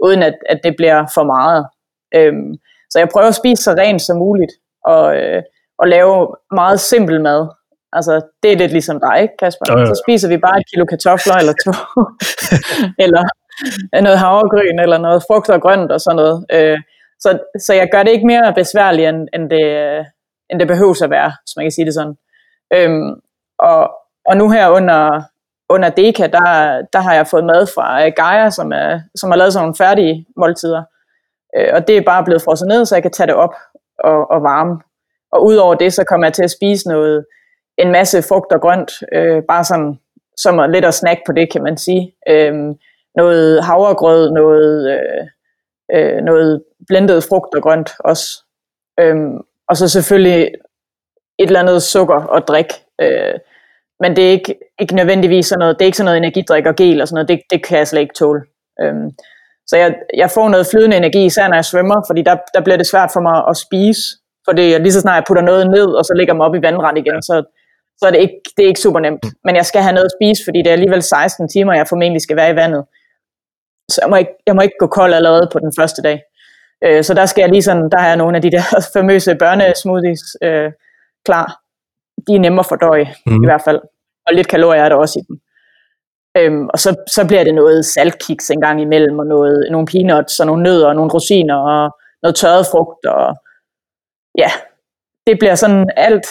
[0.01, 1.67] uden at, at det bliver for meget.
[2.15, 2.55] Øhm,
[2.91, 4.53] så jeg prøver at spise så rent som muligt,
[4.85, 5.43] og, øh,
[5.79, 7.49] og lave meget simpel mad.
[7.93, 9.65] Altså, det er lidt ligesom dig, ikke, Kasper?
[9.69, 9.87] Jo, jo.
[9.87, 11.73] Så spiser vi bare et kilo kartofler eller to,
[13.05, 13.23] eller
[14.03, 16.47] noget havregryn, eller noget frugt og grønt og sådan noget.
[16.53, 16.79] Øh,
[17.21, 19.67] så, så jeg gør det ikke mere besværligt, end, end, det,
[20.51, 22.17] end det behøves at være, hvis man kan sige det sådan.
[22.75, 23.11] Øhm,
[23.59, 23.91] og,
[24.27, 25.23] og nu her under,
[25.69, 29.37] under Deka, der, der har jeg fået mad fra øh, Gaia, som, er, som har
[29.37, 30.83] lavet sådan nogle færdige måltider.
[31.57, 33.55] Øh, og det er bare blevet frosset ned, så jeg kan tage det op
[33.99, 34.81] og, og varme.
[35.33, 37.25] Og udover det, så kommer jeg til at spise noget,
[37.79, 39.99] en masse frugt og grønt, øh, bare sådan
[40.37, 42.15] som er lidt at snakke på det, kan man sige.
[42.29, 42.55] Øh,
[43.15, 45.27] noget havregrød, noget, øh,
[45.95, 48.45] øh, noget blendet frugt og grønt også.
[49.01, 49.37] Øhm,
[49.69, 50.43] og så selvfølgelig
[51.39, 52.67] et eller andet sukker og drik.
[53.01, 53.35] Øh,
[54.01, 56.77] men det er ikke, ikke nødvendigvis sådan noget, det er ikke sådan noget energidrik og
[56.77, 58.43] gel og sådan noget, det, det kan jeg slet ikke tåle.
[58.83, 59.11] Øhm,
[59.67, 62.77] så jeg, jeg får noget flydende energi, især når jeg svømmer, fordi der, der bliver
[62.77, 64.03] det svært for mig at spise,
[64.49, 66.99] fordi lige så snart jeg putter noget ned, og så ligger mig op i vandrand
[66.99, 67.45] igen, så,
[67.99, 69.25] så er det ikke, det er ikke super nemt.
[69.45, 72.23] Men jeg skal have noget at spise, fordi det er alligevel 16 timer, jeg formentlig
[72.23, 72.85] skal være i vandet.
[73.91, 76.23] Så jeg må ikke, jeg må ikke gå kold allerede på den første dag.
[76.85, 78.63] Øh, så der skal jeg lige sådan, der har jeg nogle af de der
[78.95, 80.73] famøse børnesmoothies øh,
[81.25, 81.66] klar.
[82.27, 83.43] De er nemme at fordøje, mm.
[83.43, 83.81] i hvert fald.
[84.27, 85.41] Og lidt kalorier er der også i dem.
[86.39, 90.41] Øhm, og så, så bliver det noget saltkiks en gang imellem, og noget, nogle peanuts,
[90.41, 93.37] og nogle nødder, og nogle rosiner, og noget tørret frugt, og
[94.39, 94.51] ja,
[95.27, 96.27] det bliver sådan alt,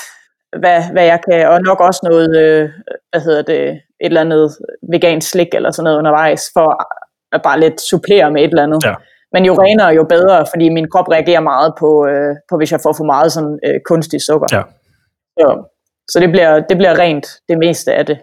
[0.60, 2.70] hvad, hvad jeg kan, og nok også noget, øh,
[3.12, 4.58] hvad hedder det, et eller andet
[4.92, 6.68] vegansk slik, eller sådan noget undervejs, for
[7.36, 8.84] at bare lidt supplere med et eller andet.
[8.86, 8.94] Ja.
[9.34, 12.80] Men jo renere, jo bedre, fordi min krop reagerer meget på, øh, på hvis jeg
[12.84, 14.48] får for meget sådan øh, kunstig sukker.
[14.52, 14.62] Ja.
[15.40, 15.75] Så,
[16.12, 18.18] så det, bliver, det bliver rent det meste af det.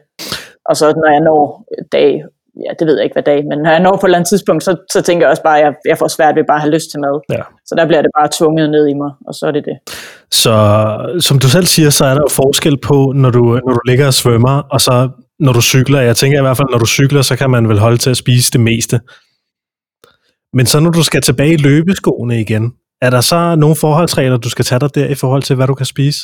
[0.69, 2.23] Og så når jeg når dag,
[2.65, 4.29] ja, det ved jeg ikke hvad dag, men når jeg når på et eller andet
[4.29, 6.63] tidspunkt, så, så tænker jeg også bare, at jeg, jeg får svært ved bare at
[6.63, 7.21] have lyst til mad.
[7.31, 7.43] Ja.
[7.67, 9.77] Så der bliver det bare tvunget ned i mig, og så er det det.
[10.31, 10.55] Så
[11.21, 14.07] som du selv siger, så er der jo forskel på, når du, når du ligger
[14.07, 16.01] og svømmer, og så når du cykler.
[16.01, 18.17] Jeg tænker i hvert fald, når du cykler, så kan man vel holde til at
[18.17, 19.01] spise det meste.
[20.53, 24.51] Men så når du skal tilbage i løbeskoene igen, er der så nogle forholdsregler, du
[24.51, 26.21] skal tage dig der i forhold til, hvad du kan spise?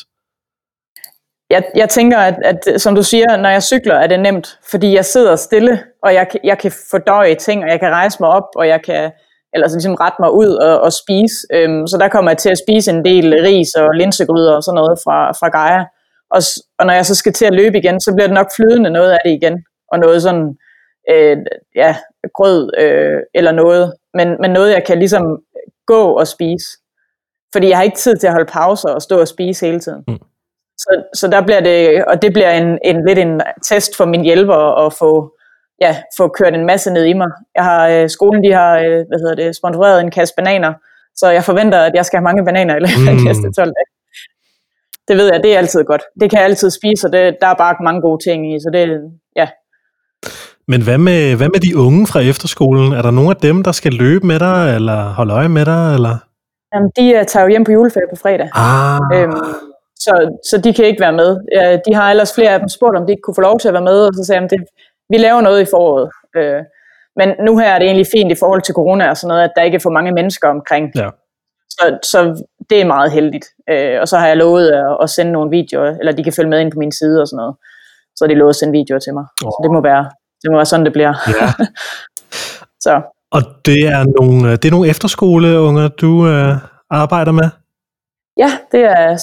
[1.50, 4.94] Jeg, jeg tænker, at, at som du siger, når jeg cykler, er det nemt, fordi
[4.94, 8.48] jeg sidder stille, og jeg, jeg kan fordøje ting, og jeg kan rejse mig op,
[8.56, 9.10] og jeg kan
[9.52, 11.36] eller så ligesom rette mig ud og, og spise.
[11.52, 14.76] Øhm, så der kommer jeg til at spise en del ris og linsegryder og sådan
[14.76, 15.84] noget fra, fra Gaia.
[16.30, 16.42] Og,
[16.78, 19.10] og når jeg så skal til at løbe igen, så bliver det nok flydende noget
[19.10, 20.56] af det igen, og noget sådan,
[21.10, 21.36] øh,
[21.74, 21.96] ja,
[22.34, 25.38] grød øh, eller noget, men, men noget, jeg kan ligesom
[25.86, 26.66] gå og spise.
[27.52, 30.04] Fordi jeg har ikke tid til at holde pauser og stå og spise hele tiden.
[30.08, 30.18] Mm.
[30.78, 34.22] Så, så der bliver det, og det bliver en, en lidt en test for min
[34.22, 35.32] hjælper at få,
[35.80, 37.30] ja, få kørt en masse ned i mig.
[37.54, 40.72] Jeg har, øh, skolen de har øh, hvad hedder det, sponsoreret en kasse bananer,
[41.16, 43.66] så jeg forventer, at jeg skal have mange bananer i løbet af de næste 12
[43.78, 43.90] dage.
[45.08, 46.02] Det ved jeg, det er altid godt.
[46.20, 48.70] Det kan jeg altid spise, og det, der er bare mange gode ting i, så
[48.72, 49.00] det,
[49.36, 49.48] ja.
[50.68, 52.92] Men hvad med, hvad med de unge fra efterskolen?
[52.92, 55.94] Er der nogen af dem, der skal løbe med dig, eller holde øje med dig?
[55.94, 56.16] Eller?
[56.74, 58.48] Jamen, de øh, tager jo hjem på juleferie på fredag.
[58.54, 59.67] Ah, Øhm,
[60.04, 61.30] så, så de kan ikke være med.
[61.56, 63.68] Øh, De har ellers flere af dem spurgt, om de ikke kunne få lov til
[63.68, 64.64] at være med, og så sagde jeg, at
[65.10, 66.08] vi laver noget i foråret.
[66.36, 66.62] Øh,
[67.16, 69.52] Men nu her er det egentlig fint i forhold til corona og sådan noget, at
[69.56, 70.84] der ikke er for mange mennesker omkring.
[70.96, 71.08] Ja.
[71.70, 73.46] Så, så det er meget heldigt.
[73.70, 76.50] Øh, Og så har jeg lovet at, at sende nogle videoer, eller de kan følge
[76.50, 77.54] med ind på min side og sådan noget.
[78.16, 79.24] Så har de lovet at sende videoer til mig.
[79.44, 79.50] Åh.
[79.50, 80.04] Så det må være,
[80.42, 81.14] det må være sådan, det bliver.
[81.40, 81.48] ja.
[82.86, 86.54] Så Og det er nogle, det er nogle efterskoleunger, du øh,
[86.90, 87.48] arbejder med?
[88.38, 89.14] Ja, det er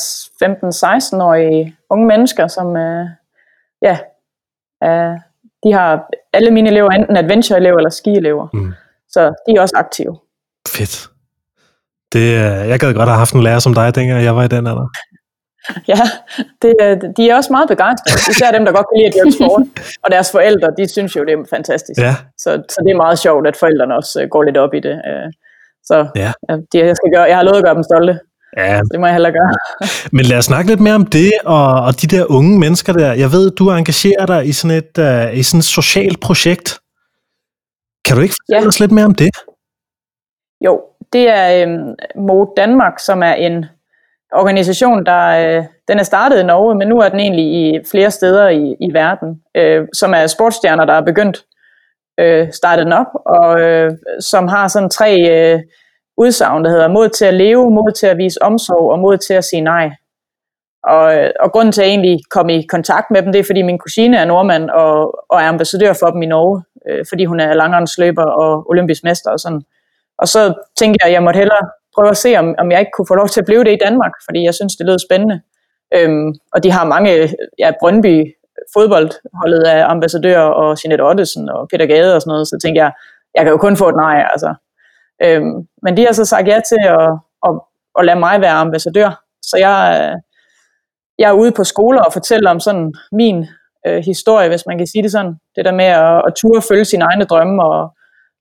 [0.44, 3.06] 15-16-årige unge mennesker, som øh,
[3.82, 3.98] ja,
[4.84, 5.20] øh,
[5.64, 8.48] de har alle mine elever enten adventure-elever eller ski-elever.
[8.54, 8.74] Mm.
[9.10, 10.20] Så de er også aktive.
[10.68, 11.10] Fedt.
[12.14, 14.48] Det, øh, jeg gad godt have haft en lærer som dig, dengang jeg var i
[14.48, 14.88] den alder.
[15.88, 16.02] Ja,
[16.62, 18.32] det, er- de er også meget begejstrede.
[18.32, 19.62] Især dem, der godt kan lide at dyrke sport.
[20.04, 22.02] Og deres forældre, de synes jo, det er fantastisk.
[22.02, 24.80] Ja, Så, så det er meget sjovt, at forældrene også øh, går lidt op i
[24.80, 24.96] det.
[25.10, 25.28] øh.
[25.84, 26.32] Så ja,
[26.72, 28.20] de, jeg, skal gøre, jeg har lovet at gøre dem stolte.
[28.58, 28.82] Ja.
[28.92, 29.54] Det må jeg heller gøre.
[30.12, 33.14] Men lad os snakke lidt mere om det, og, og de der unge mennesker der.
[33.14, 34.98] Jeg ved, du engagerer dig i sådan et,
[35.32, 36.80] uh, i sådan et socialt projekt.
[38.06, 38.68] Kan du ikke fortælle Ja.
[38.68, 39.30] os lidt mere om det?
[40.66, 40.82] Jo,
[41.14, 41.96] det er øhm,
[42.28, 43.66] Mod Danmark, som er en
[44.34, 48.12] organisation, der øh, den er startet i Norge, men nu er den egentlig i flere
[48.12, 51.44] steder i, i verden, øh, som er sportsstjerner, der er begyndt
[52.20, 55.60] øh, startet den op, og øh, som har sådan tre, øh,
[56.18, 59.34] udsagn, der hedder mod til at leve, mod til at vise omsorg og mod til
[59.34, 59.92] at sige nej.
[60.84, 63.44] Og, øh, og grunden til, at jeg egentlig kom i kontakt med dem, det er,
[63.44, 67.26] fordi min kusine er nordmand og, og er ambassadør for dem i Norge, øh, fordi
[67.26, 69.62] hun er langrendsløber og olympisk mester og sådan.
[70.18, 72.92] Og så tænkte jeg, at jeg måtte hellere prøve at se, om, om jeg ikke
[72.98, 75.42] kunne få lov til at blive det i Danmark, fordi jeg synes, det lød spændende.
[75.96, 78.36] Øhm, og de har mange, ja, Brøndby
[78.74, 82.92] fodboldholdet af ambassadører og Jeanette Ottesen og Peter Gade og sådan noget, så tænkte jeg,
[83.36, 84.54] jeg kan jo kun få et nej, altså.
[85.24, 87.10] Øhm, men de har så sagt ja til at,
[87.48, 87.60] at,
[88.00, 90.16] at lade mig være ambassadør, så jeg, øh,
[91.20, 93.46] jeg er ude på skoler og fortæller om sådan min
[93.88, 95.36] øh, historie, hvis man kan sige det sådan.
[95.56, 97.90] Det der med at, at ture følge sine egne drømme og,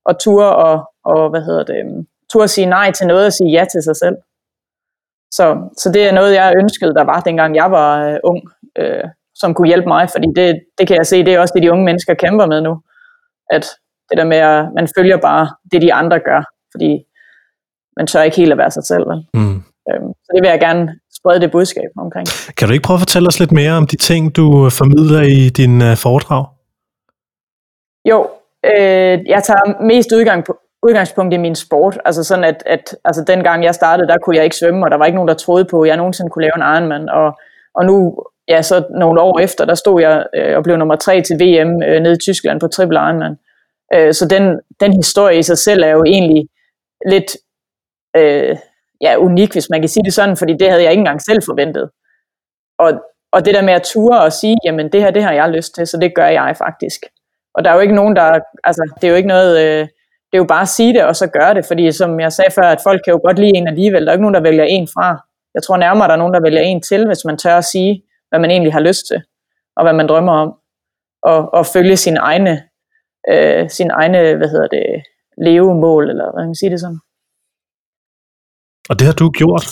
[0.05, 3.51] og ture og, og hvad hedder det, ture at sige nej til noget og sige
[3.51, 4.17] ja til sig selv.
[5.31, 8.43] Så, så det er noget, jeg ønskede, der var dengang jeg var øh, ung,
[8.79, 11.63] øh, som kunne hjælpe mig, fordi det, det kan jeg se, det er også det,
[11.63, 12.83] de unge mennesker kæmper med nu.
[13.51, 13.65] At
[14.11, 16.43] det der med, at man følger bare det, de andre gør,
[16.75, 17.05] fordi
[17.97, 19.05] man tør ikke helt at være sig selv.
[19.35, 19.57] Mm.
[19.91, 20.83] Øhm, så det vil jeg gerne
[21.19, 22.27] sprede det budskab omkring.
[22.57, 25.49] Kan du ikke prøve at fortælle os lidt mere om de ting, du formidler i
[25.49, 26.45] din uh, foredrag?
[28.11, 28.29] Jo,
[28.65, 31.99] øh, jeg tager mest udgang på, udgangspunkt i min sport.
[32.05, 34.97] Altså sådan, at, at altså dengang jeg startede, der kunne jeg ikke svømme, og der
[34.97, 37.09] var ikke nogen, der troede på, at jeg nogensinde kunne lave en Ironman.
[37.09, 37.39] Og,
[37.75, 38.17] og nu,
[38.49, 41.83] ja, så nogle år efter, der stod jeg øh, og blev nummer tre til VM
[41.83, 43.37] øh, nede i Tyskland på Triple Ironman.
[43.95, 46.49] Øh, så den, den historie i sig selv er jo egentlig
[47.11, 47.37] lidt
[48.17, 48.57] øh,
[49.01, 51.43] ja, unik, hvis man kan sige det sådan, fordi det havde jeg ikke engang selv
[51.47, 51.91] forventet.
[52.79, 52.93] Og,
[53.33, 55.75] og det der med at ture og sige, jamen det her, det har jeg lyst
[55.75, 57.01] til, så det gør jeg faktisk.
[57.55, 59.89] Og der er jo ikke nogen, der, altså det er jo ikke noget, øh,
[60.35, 62.51] det er jo bare at sige det, og så gøre det, fordi som jeg sagde
[62.51, 64.65] før, at folk kan jo godt lide en alligevel, der er ikke nogen, der vælger
[64.65, 65.27] en fra.
[65.55, 68.03] Jeg tror nærmere, der er nogen, der vælger en til, hvis man tør at sige,
[68.29, 69.23] hvad man egentlig har lyst til,
[69.77, 70.55] og hvad man drømmer om,
[71.23, 72.63] og, og følge sine egne,
[73.31, 75.03] øh, sine egne, hvad hedder det,
[75.39, 77.01] levemål, eller hvad man sige det sådan.
[78.91, 79.65] Og det har du gjort?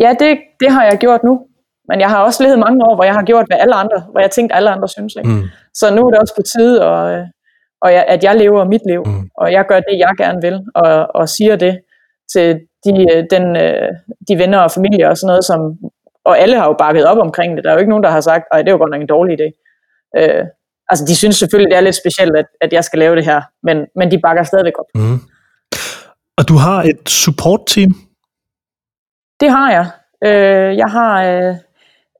[0.00, 1.46] Ja, det, det har jeg gjort nu.
[1.88, 4.20] Men jeg har også levet mange år, hvor jeg har gjort, hvad alle andre, hvor
[4.20, 5.16] jeg tænkte, alle andre synes.
[5.16, 5.30] Ikke?
[5.30, 5.42] Mm.
[5.74, 7.26] Så nu er det også på tide, og,
[7.82, 9.30] og jeg, at jeg lever mit liv, mm.
[9.34, 11.80] og jeg gør det, jeg gerne vil, og, og siger det
[12.32, 12.92] til de,
[13.30, 13.44] den,
[14.28, 15.60] de venner og familie og sådan noget, som,
[16.24, 17.64] og alle har jo bakket op omkring det.
[17.64, 19.40] Der er jo ikke nogen, der har sagt, at det var godt nok en dårlig
[19.40, 19.48] idé.
[20.18, 20.44] Øh,
[20.88, 23.40] altså, de synes selvfølgelig, det er lidt specielt, at, at jeg skal lave det her,
[23.62, 24.86] men, men de bakker stadigvæk op.
[24.94, 25.20] Mm.
[26.38, 27.94] Og du har et support-team?
[29.40, 29.86] Det har jeg.
[30.24, 31.54] Øh, jeg har øh,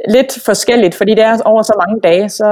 [0.08, 2.48] lidt forskelligt, fordi det er over så mange dage, så,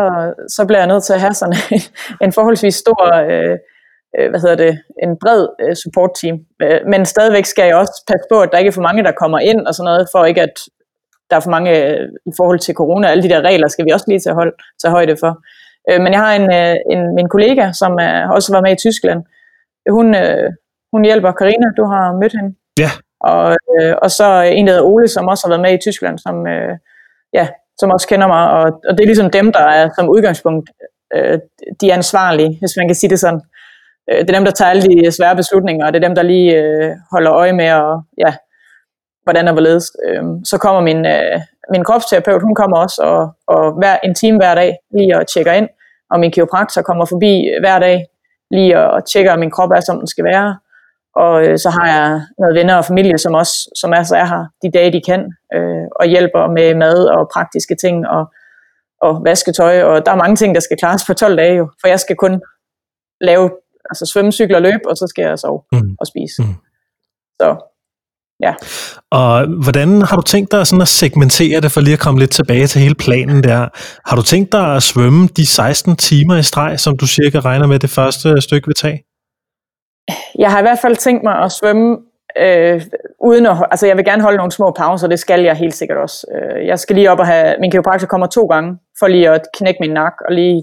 [0.49, 1.57] så bliver jeg nødt til at have sådan
[2.25, 3.57] en, forholdsvis stor, øh,
[4.19, 6.37] øh, hvad hedder det, en bred øh, support-team.
[6.63, 9.21] Øh, men stadigvæk skal jeg også passe på, at der ikke er for mange, der
[9.23, 10.57] kommer ind og sådan noget, for ikke at
[11.31, 13.09] der er for mange øh, i forhold til corona.
[13.09, 15.33] Alle de der regler skal vi også lige tage, hold, tage højde for.
[15.91, 18.83] Øh, men jeg har en, øh, en, min kollega, som er, også var med i
[18.85, 19.23] Tyskland.
[19.91, 20.51] Hun, øh,
[20.93, 22.55] hun hjælper Karina, du har mødt hende.
[22.79, 22.91] Ja.
[23.21, 26.19] Og, øh, og så en, der hedder Ole, som også har været med i Tyskland,
[26.19, 26.79] som, øh,
[27.33, 28.51] ja, som også kender mig.
[28.51, 30.71] Og, og det er ligesom dem, der er som udgangspunkt
[31.15, 31.39] øh,
[31.81, 33.41] de er ansvarlige, hvis man kan sige det sådan.
[34.11, 36.23] Øh, det er dem, der tager alle de svære beslutninger, og det er dem, der
[36.23, 38.35] lige øh, holder øje med, og, ja,
[39.23, 39.87] hvordan og hvorledes.
[40.07, 44.39] Øh, så kommer min, øh, min kropsterapeut, hun kommer også og, og hver, en time
[44.39, 45.69] hver dag lige og tjekker ind,
[46.11, 48.07] og min kiropraktor kommer forbi hver dag
[48.51, 50.59] lige og tjekker, om min krop er, som den skal være.
[51.15, 54.25] Og øh, så har jeg noget venner og familie, som også som er, så er
[54.25, 58.33] her de dage, de kan, øh, og hjælper med mad og praktiske ting og,
[59.01, 59.83] og vasketøj.
[59.83, 62.17] Og der er mange ting, der skal klares på 12 dage jo, for jeg skal
[62.17, 62.41] kun
[63.21, 63.51] lave
[63.91, 65.97] altså svømme, cykle og løbe, og så skal jeg sove mm.
[66.01, 66.43] og spise.
[66.43, 66.55] Mm.
[67.41, 67.70] Så
[68.43, 68.55] ja.
[69.11, 72.31] Og hvordan har du tænkt dig sådan at segmentere det, for lige at komme lidt
[72.31, 73.69] tilbage til hele planen der?
[74.09, 77.67] Har du tænkt dig at svømme de 16 timer i streg, som du cirka regner
[77.67, 79.05] med det første stykke vil tage?
[80.39, 81.97] Jeg har i hvert fald tænkt mig at svømme
[82.39, 82.83] øh,
[83.21, 85.99] uden at, altså jeg vil gerne holde nogle små pauser, det skal jeg helt sikkert
[85.99, 86.27] også.
[86.35, 89.43] Øh, jeg skal lige op og have, min kiropraktor kommer to gange, for lige at
[89.55, 90.63] knække min nak, og lige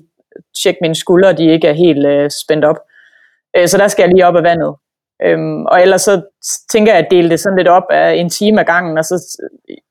[0.63, 2.79] tjekke mine skuldre, de ikke er helt øh, spændt op.
[3.57, 4.75] Øh, så der skal jeg lige op af vandet.
[5.23, 6.21] Øhm, og ellers så
[6.71, 9.41] tænker jeg at dele det sådan lidt op af en time ad gangen, og så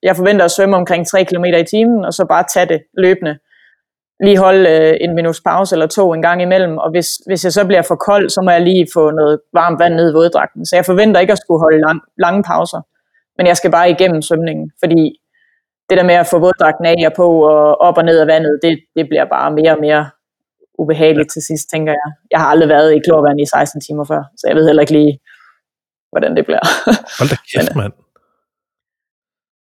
[0.03, 3.39] jeg forventer at svømme omkring 3 km i timen, og så bare tage det løbende
[4.25, 7.53] lige holde øh, en minuts pause eller to en gang imellem, og hvis, hvis jeg
[7.53, 10.67] så bliver for kold, så må jeg lige få noget varmt vand ned i våddragten.
[10.67, 12.81] Så jeg forventer ikke at skulle holde lang, lange pauser,
[13.39, 15.19] men jeg skal bare igennem svømningen, fordi
[15.91, 18.59] det der med at få våddragten af og på og op og ned af vandet,
[18.62, 20.11] det, det bliver bare mere og mere
[20.79, 22.12] ubehageligt til sidst, tænker jeg.
[22.31, 24.93] Jeg har aldrig været i klorvand i 16 timer før, så jeg ved heller ikke
[24.93, 25.21] lige,
[26.11, 26.65] hvordan det bliver.
[27.19, 27.93] Hold da kæft, mand.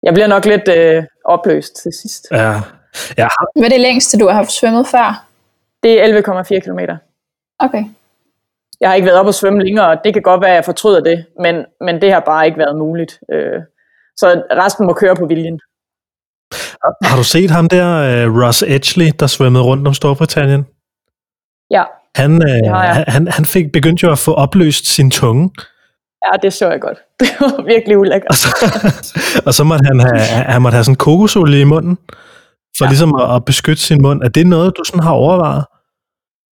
[0.04, 2.28] Jeg bliver nok lidt øh, opløst til sidst.
[2.32, 2.62] Ja,
[3.18, 3.28] Ja.
[3.56, 5.26] Hvad er det længste, du har haft svømmet før?
[5.84, 6.80] Det er 11,4 km.
[7.60, 7.84] Okay.
[8.80, 10.66] jeg har ikke været op og svømme længere, og det kan godt være, at jeg
[10.66, 13.20] fortryder det, men, men det har bare ikke været muligt.
[13.34, 13.62] Øh,
[14.18, 15.60] så resten må køre på viljen.
[17.04, 17.88] Har du set ham der,
[18.28, 20.66] uh, Ross Edgley, der svømmede rundt om Storbritannien?
[21.72, 21.84] Ja.
[22.16, 22.72] Han, uh,
[23.08, 25.52] han, han fik begyndt jo at få opløst sin tunge.
[26.26, 26.98] Ja, det så jeg godt.
[27.20, 28.30] Det var virkelig ulækkert.
[28.30, 28.50] Og så,
[29.46, 30.20] og så måtte han have,
[30.54, 31.98] han måtte have sådan kokosolie i munden,
[32.78, 32.90] for ja.
[32.90, 34.24] ligesom at, at beskytte sin mund.
[34.24, 35.66] Er det noget, du sådan har overvejet?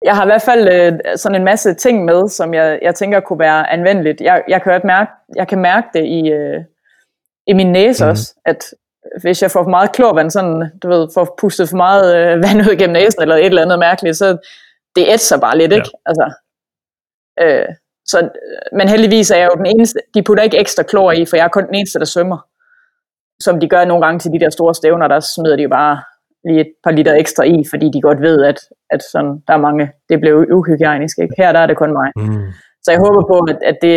[0.05, 3.21] Jeg har i hvert fald øh, sådan en masse ting med, som jeg, jeg tænker
[3.21, 4.21] kunne være anvendeligt.
[4.21, 6.61] Jeg, jeg, kan, mærke, jeg kan mærke det i, øh,
[7.47, 8.11] i min næse mm.
[8.11, 8.65] også, at
[9.23, 12.61] hvis jeg får for meget klorvand, sådan, du ved, får pustet for meget øh, vand
[12.61, 14.39] ud gennem næsen, eller et eller andet mærkeligt, så
[14.97, 15.77] det ætser bare lidt, ja.
[15.77, 15.91] ikke?
[16.07, 16.33] Altså,
[17.41, 17.69] øh,
[18.07, 18.29] så,
[18.73, 21.45] men heldigvis er jeg jo den eneste, de putter ikke ekstra klor i, for jeg
[21.45, 22.39] er kun den eneste, der svømmer.
[23.41, 26.03] Som de gør nogle gange til de der store stævner, der smider de bare
[26.45, 28.59] lige et par liter ekstra i, fordi de godt ved, at,
[28.91, 31.19] at sådan, der er mange, det blev uhygienisk.
[31.19, 31.35] Ikke?
[31.39, 32.09] Her der er det kun mig.
[32.17, 32.53] Mm.
[32.83, 33.97] Så jeg håber på, at, at det,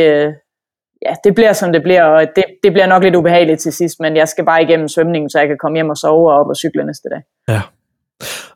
[1.05, 3.99] ja, det bliver, som det bliver, og det, det bliver nok lidt ubehageligt til sidst,
[3.99, 6.47] men jeg skal bare igennem svømningen, så jeg kan komme hjem og sove og op
[6.47, 7.21] og cykle næste dag.
[7.49, 7.62] Ja.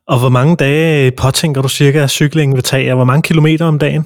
[0.07, 3.65] Og hvor mange dage påtænker du cirka, at cyklingen vil tage, og hvor mange kilometer
[3.65, 4.03] om dagen?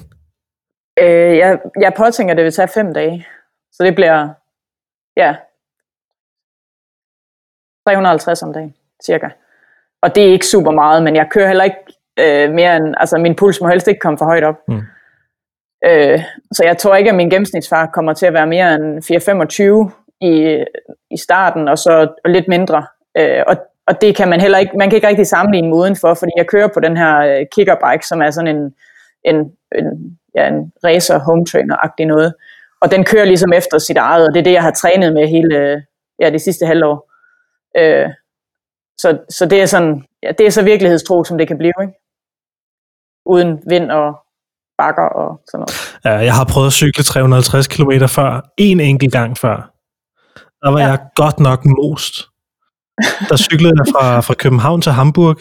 [0.98, 3.26] Øh, jeg, jeg påtænker, at det vil tage fem dage.
[3.72, 4.28] Så det bliver,
[5.16, 5.34] ja,
[7.86, 8.74] 350 om dagen,
[9.06, 9.28] cirka.
[10.02, 11.84] Og det er ikke super meget, men jeg kører heller ikke
[12.18, 14.58] øh, mere end, altså min puls må helst ikke komme for højt op.
[14.68, 14.82] Mm.
[15.86, 16.20] Øh,
[16.52, 19.04] så jeg tror ikke, at min gennemsnitsfart kommer til at være mere end
[19.90, 19.90] 4-25
[20.20, 20.64] i,
[21.10, 22.86] i starten, og så og lidt mindre.
[23.18, 26.14] Øh, og, og det kan man heller ikke, man kan ikke rigtig sammenligne med udenfor,
[26.14, 28.74] fordi jeg kører på den her øh, kickerbike, som er sådan en,
[29.24, 29.36] en,
[29.78, 32.34] en, ja, en racer home trainer-agtig noget.
[32.80, 35.28] Og den kører ligesom efter sit eget, og det er det, jeg har trænet med
[35.28, 35.84] hele
[36.20, 37.10] ja, det sidste halvår.
[37.76, 38.08] Øh,
[38.98, 41.94] så, så det er sådan, ja, det er så virkelighedstro, som det kan blive, ikke?
[43.26, 44.24] Uden vind og
[44.78, 45.98] bakker og sådan noget.
[46.04, 49.70] Ja, jeg har prøvet at cykle 350 km før, en enkelt gang før.
[50.62, 50.86] Der var ja.
[50.86, 52.33] jeg godt nok most.
[53.28, 55.38] Der cyklede jeg fra, fra København til Hamburg.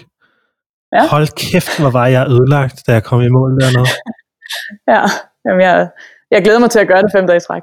[0.96, 1.08] Ja.
[1.08, 3.90] Hold kæft, hvor var jeg ødelagt, da jeg kom i mål dernede.
[4.94, 5.04] ja,
[5.46, 5.90] Jamen, jeg,
[6.32, 7.62] jeg glæder mig til at gøre det fem dage i træk.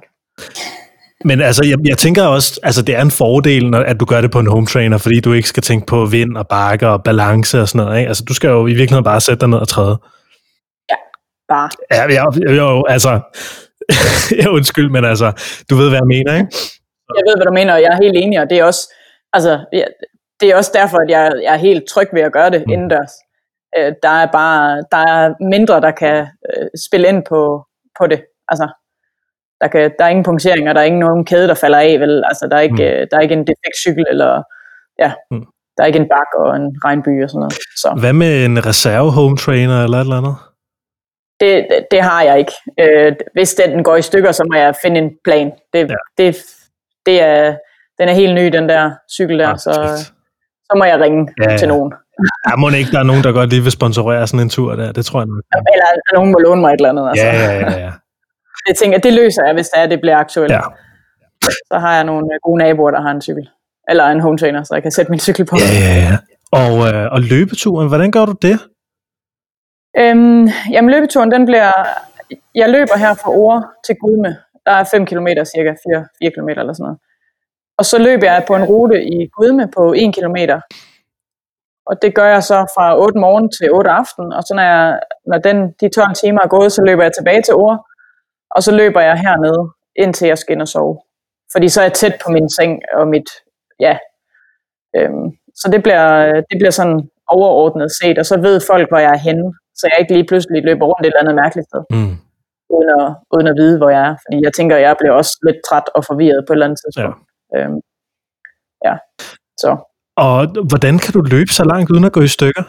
[1.25, 4.21] Men altså, jeg, jeg tænker også, altså det er en fordel, når, at du gør
[4.21, 7.03] det på en home trainer, fordi du ikke skal tænke på vind og bakke og
[7.05, 7.99] balance og sådan noget.
[7.99, 8.09] Ikke?
[8.09, 9.99] Altså, du skal jo i virkeligheden bare sætte dig ned og træde.
[10.91, 10.97] Ja,
[11.49, 11.69] bare.
[11.91, 13.21] Ja, jeg, jo, altså,
[14.41, 15.33] ja, undskyld, men altså,
[15.71, 16.49] du ved, hvad jeg mener, ikke?
[17.17, 18.95] Jeg ved, hvad du mener, og jeg er helt enig, og det er også,
[19.33, 19.65] altså,
[20.41, 22.73] det er også derfor, at jeg, jeg er helt tryg ved at gøre det mm.
[22.73, 23.13] indendørs.
[23.79, 27.67] Øh, der er bare, der er mindre, der kan øh, spille ind på,
[27.99, 28.25] på det.
[28.49, 28.69] Altså,
[29.61, 32.01] der, kan, der er ingen punktering, og der er ingen nogen kæde, der falder af,
[32.01, 32.25] vel?
[32.25, 33.09] Altså, der er ikke, mm.
[33.11, 34.43] der er ikke en defekt cykel, eller
[34.99, 35.47] ja, mm.
[35.77, 37.55] der er ikke en bak og en regnby og sådan noget.
[37.77, 37.97] Så.
[38.01, 40.37] Hvad med en reserve home trainer eller et eller andet?
[41.41, 42.53] Det, det, det har jeg ikke.
[42.81, 45.53] Øh, hvis den går i stykker, så må jeg finde en plan.
[45.73, 45.95] Det, ja.
[46.19, 46.37] det,
[47.07, 47.57] det er,
[48.01, 49.73] den er helt ny, den der cykel der, ah, så,
[50.67, 51.57] så må jeg ringe ja, ja.
[51.57, 51.93] til nogen.
[52.49, 54.93] Ja, må ikke, der er nogen, der godt lige vil sponsorere sådan en tur der.
[54.93, 55.43] Det tror jeg nok.
[55.75, 57.09] Eller nogen må låne mig et eller andet.
[57.09, 57.27] Altså.
[57.27, 57.79] Ja, ja, ja.
[57.85, 57.93] ja.
[58.69, 60.53] Jeg tænker, det løser jeg, hvis det, er, det bliver aktuelt.
[60.53, 60.61] Ja.
[61.71, 63.49] Så har jeg nogle gode naboer, der har en cykel.
[63.91, 65.57] Eller en home trainer, så jeg kan sætte min cykel på.
[65.57, 66.17] Ja, ja, ja.
[66.53, 68.59] Og, øh, og løbeturen, hvordan gør du det?
[69.99, 71.73] Øhm, jamen løbeturen, den bliver...
[72.55, 74.37] Jeg løber her fra Ore til Gudme.
[74.67, 76.99] Der er 5 km cirka, 4, 4 km eller sådan noget.
[77.81, 80.39] Og så løber jeg på en rute i Gudme på 1 km.
[81.87, 84.33] Og det gør jeg så fra 8 morgen til 8 aften.
[84.33, 87.43] Og så når, jeg, når den, de 12 timer er gået, så løber jeg tilbage
[87.43, 87.79] til Ore
[88.55, 89.63] og så løber jeg hernede,
[89.97, 91.01] indtil jeg skal ind og sove.
[91.53, 93.29] Fordi så er jeg tæt på min seng og mit,
[93.81, 93.99] ja.
[94.97, 95.27] Øhm,
[95.61, 96.07] så det bliver,
[96.51, 100.01] det bliver sådan overordnet set, og så ved folk, hvor jeg er henne, så jeg
[100.01, 101.83] ikke lige pludselig løber rundt et eller andet mærkeligt sted.
[101.91, 102.15] Mm.
[102.75, 104.15] Uden, at, uden at vide, hvor jeg er.
[104.25, 107.19] Fordi jeg tænker, jeg bliver også lidt træt og forvirret på et eller andet tidspunkt.
[107.19, 107.30] Ja.
[107.57, 107.81] Øhm,
[108.87, 108.95] ja.
[109.63, 109.71] Så.
[110.17, 110.39] Og
[110.71, 112.65] hvordan kan du løbe så langt uden at gå i stykker?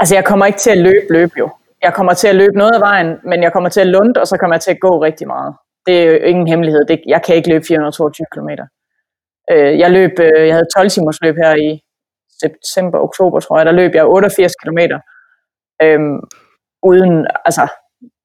[0.00, 1.48] Altså, jeg kommer ikke til at løbe, løbe jo
[1.86, 4.26] jeg kommer til at løbe noget af vejen, men jeg kommer til at lunde, og
[4.26, 5.54] så kommer jeg til at gå rigtig meget.
[5.86, 6.82] Det er jo ingen hemmelighed.
[6.84, 8.50] Det, jeg kan ikke løbe 422 km.
[9.52, 11.70] Øh, jeg løb, øh, jeg havde 12 timers løb her i
[12.42, 13.66] september, oktober, tror jeg.
[13.66, 14.80] Der løb jeg 88 km.
[15.82, 16.18] Øhm,
[16.90, 17.64] uden, altså,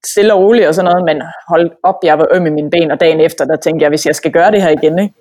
[0.05, 2.91] stille og roligt og sådan noget, men hold op, jeg var øm i mine ben,
[2.91, 5.15] og dagen efter, der tænkte jeg, hvis jeg skal gøre det her igen, ikke?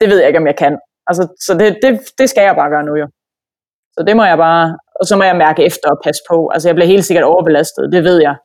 [0.00, 0.78] det ved jeg ikke, om jeg kan.
[1.06, 3.06] Altså, så det, det, det skal jeg bare gøre nu jo.
[3.96, 6.48] Så det må jeg bare, og så må jeg mærke efter og passe på.
[6.54, 8.36] Altså jeg bliver helt sikkert overbelastet, det ved jeg.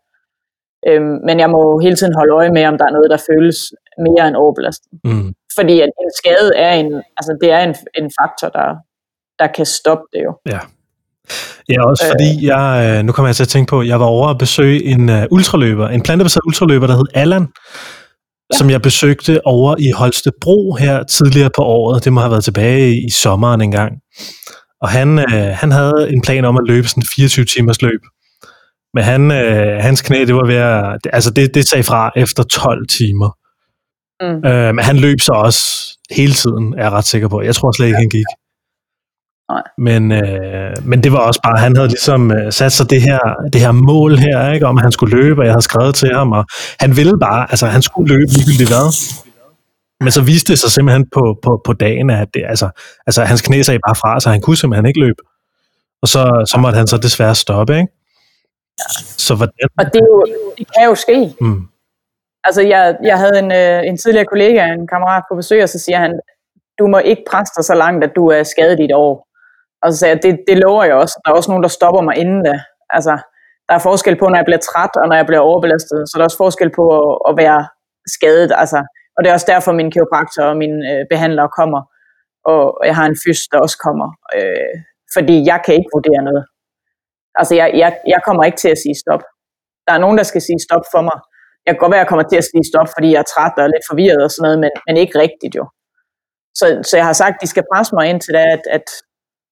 [0.87, 3.57] Øhm, men jeg må hele tiden holde øje med, om der er noget, der føles
[4.05, 4.91] mere end overbelastet.
[5.03, 5.33] Mm.
[5.57, 8.67] Fordi at en skade er en, altså det er en, en faktor, der,
[9.39, 10.31] der kan stoppe det jo.
[10.53, 10.59] Ja.
[11.69, 14.27] Ja, også fordi jeg, øh, nu kommer jeg til at tænke på, jeg var over
[14.27, 18.57] at besøge en uh, ultraløber, en plantebaseret ultraløber, der hed Allan, ja.
[18.57, 22.05] som jeg besøgte over i Holstebro her tidligere på året.
[22.05, 23.93] Det må have været tilbage i sommeren engang.
[24.81, 28.01] Og han, øh, han havde en plan om at løbe sådan 24 timers løb.
[28.93, 32.43] Men han, øh, hans knæ, det var ved at, altså det, det sagde fra efter
[32.43, 33.29] 12 timer.
[34.21, 34.49] Mm.
[34.49, 35.61] Øh, men han løb så også
[36.11, 37.41] hele tiden, er jeg ret sikker på.
[37.41, 38.25] Jeg tror slet ikke, han gik.
[39.49, 39.63] Nej.
[39.77, 43.19] Men, øh, men det var også bare, han havde ligesom øh, sat sig det her,
[43.53, 46.09] det her mål her, ikke, om at han skulle løbe, og jeg havde skrevet til
[46.13, 46.45] ham, og
[46.79, 48.87] han ville bare, altså han skulle løbe ligegyldigt hvad.
[49.99, 52.69] Men så viste det sig simpelthen på, på, på dagen, at det, altså,
[53.07, 55.21] altså, hans knæ sagde bare fra, så han kunne simpelthen ikke løbe.
[56.01, 57.87] Og så, så måtte han så desværre stoppe, ikke?
[59.17, 59.69] Så hvordan...
[59.79, 60.25] Og det, er jo,
[60.57, 61.33] det kan jo ske.
[61.41, 61.61] Mm.
[62.43, 65.79] Altså, jeg, jeg havde en, øh, en tidligere kollega, en kammerat på besøg, og så
[65.79, 66.19] siger han,
[66.79, 69.28] du må ikke presse dig så langt, at du er skadet i et år.
[69.83, 71.15] Og så sagde jeg, det, det lover jeg også.
[71.21, 72.55] Der er også nogen, der stopper mig inden da.
[72.89, 73.13] Altså,
[73.67, 75.99] der er forskel på, når jeg bliver træt, og når jeg bliver overbelastet.
[76.05, 77.61] Så der er også forskel på at, at være
[78.15, 78.51] skadet.
[78.61, 78.79] Altså,
[79.15, 81.81] og det er også derfor, min kiropraktor og mine øh, behandlere kommer.
[82.53, 84.07] Og jeg har en fys, der også kommer.
[84.37, 84.73] Øh,
[85.15, 86.43] fordi jeg kan ikke vurdere noget.
[87.39, 89.23] Altså, jeg, jeg, jeg kommer ikke til at sige stop.
[89.87, 91.17] Der er nogen, der skal sige stop for mig.
[91.65, 93.55] Jeg kan godt være, at jeg kommer til at sige stop, fordi jeg er træt
[93.63, 95.65] og lidt forvirret og sådan noget, men, men ikke rigtigt jo.
[96.59, 98.87] Så, så jeg har sagt, at de skal presse mig ind til det, at, at,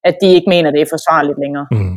[0.04, 1.68] at de ikke mener, det er forsvarligt længere.
[1.72, 1.96] Mm.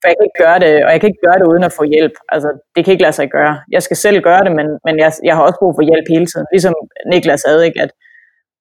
[0.00, 1.84] For jeg kan ikke gøre det, og jeg kan ikke gøre det uden at få
[1.94, 2.14] hjælp.
[2.34, 3.54] Altså, det kan ikke lade sig gøre.
[3.72, 6.26] Jeg skal selv gøre det, men, men jeg, jeg har også brug for hjælp hele
[6.26, 6.46] tiden.
[6.52, 6.74] Ligesom
[7.12, 7.80] Niklas havde, ikke?
[7.84, 7.90] at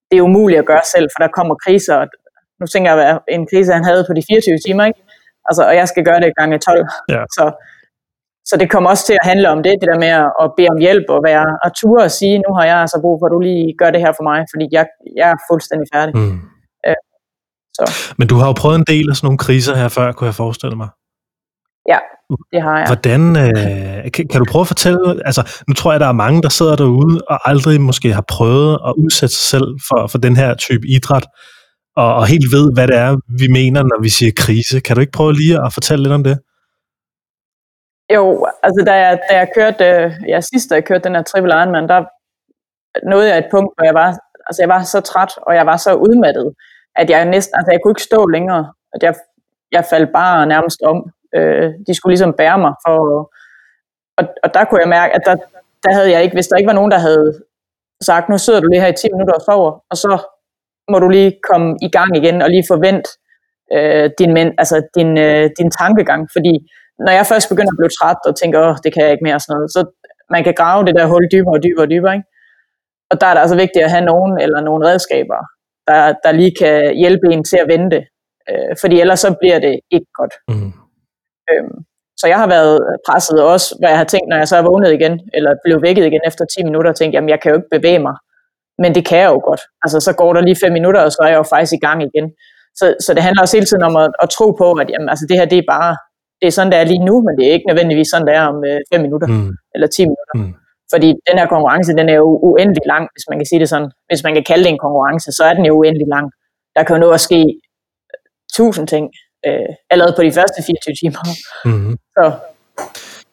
[0.10, 1.98] det er umuligt at gøre selv, for der kommer kriser.
[2.60, 5.02] Nu tænker jeg, hvad en krise han havde på de 24 timer, ikke?
[5.50, 6.88] Altså, og jeg skal gøre det gange 12.
[7.10, 7.24] Ja.
[7.38, 7.46] Så,
[8.50, 10.14] så det kommer også til at handle om det, det der med
[10.44, 13.16] at, bede om hjælp og være at ture og sige, nu har jeg altså brug
[13.20, 14.86] for, at du lige gør det her for mig, fordi jeg,
[15.20, 16.14] jeg er fuldstændig færdig.
[16.18, 16.40] Mm.
[17.76, 18.14] Så.
[18.18, 20.36] Men du har jo prøvet en del af sådan nogle kriser her før, kunne jeg
[20.36, 20.90] forestille mig.
[21.90, 22.00] Ja,
[22.54, 22.88] det har jeg.
[22.88, 26.42] Hvordan, øh, kan, kan du prøve at fortælle, altså nu tror jeg, der er mange,
[26.42, 30.36] der sidder derude og aldrig måske har prøvet at udsætte sig selv for, for den
[30.36, 31.26] her type idræt,
[31.96, 33.12] og, og helt ved, hvad det er,
[33.42, 34.80] vi mener, når vi siger krise.
[34.80, 36.38] Kan du ikke prøve lige at fortælle lidt om det?
[38.14, 41.24] Jo, altså da jeg, da jeg kørte, øh, ja sidst da jeg kørte den her
[41.24, 42.00] Triple Ironman, der
[43.10, 44.10] nåede jeg et punkt, hvor jeg var,
[44.48, 46.54] altså jeg var så træt, og jeg var så udmattet,
[46.96, 49.14] at jeg næsten, altså jeg kunne ikke stå længere, at jeg,
[49.72, 50.98] jeg faldt bare nærmest om.
[51.36, 52.74] Øh, de skulle ligesom bære mig.
[52.86, 52.98] For,
[54.18, 55.36] og, og der kunne jeg mærke, at der,
[55.84, 57.34] der havde jeg ikke, hvis der ikke var nogen, der havde
[58.02, 60.14] sagt, nu sidder du lige her i 10 minutter og sover, og så
[60.92, 63.10] må du lige komme i gang igen og lige forvente
[63.76, 66.22] øh, din, men, altså din, øh, din tankegang.
[66.36, 66.54] Fordi
[67.06, 69.40] når jeg først begynder at blive træt og tænker, åh, det kan jeg ikke mere,
[69.40, 69.82] sådan noget, så
[70.30, 72.14] man kan grave det der hul dybere og dybere og dybere.
[72.18, 72.28] Ikke?
[73.12, 75.40] Og der er det altså vigtigt at have nogen eller nogle redskaber,
[75.88, 78.00] der, der lige kan hjælpe en til at vente.
[78.50, 80.34] Øh, fordi ellers så bliver det ikke godt.
[80.48, 80.72] Mm.
[81.52, 81.78] Øhm,
[82.20, 84.92] så jeg har været presset også, hvor jeg har tænkt, når jeg så er vågnet
[84.94, 87.76] igen, eller blev vækket igen efter 10 minutter, og tænkt, jamen jeg kan jo ikke
[87.78, 88.16] bevæge mig.
[88.82, 89.62] Men det kan jeg jo godt.
[89.84, 92.00] Altså så går der lige 5 minutter, og så er jeg jo faktisk i gang
[92.10, 92.28] igen.
[92.80, 95.26] Så, så det handler også hele tiden om at, at tro på, at jamen, altså,
[95.30, 95.92] det her det er bare,
[96.42, 98.46] det er sådan, det er lige nu, men det er ikke nødvendigvis sådan, det er
[98.54, 98.60] om
[98.94, 99.52] 5 øh, minutter, mm.
[99.76, 100.36] eller 10 minutter.
[100.36, 100.54] Mm.
[100.94, 103.92] Fordi den her konkurrence, den er jo uendelig lang, hvis man kan sige det sådan.
[104.10, 106.28] Hvis man kan kalde det en konkurrence, så er den jo uendelig lang.
[106.76, 107.42] Der kan jo nå at ske
[108.58, 109.06] tusind ting
[109.48, 111.22] øh, allerede på de første 24 timer.
[111.66, 111.96] Mm-hmm.
[112.16, 112.24] Så,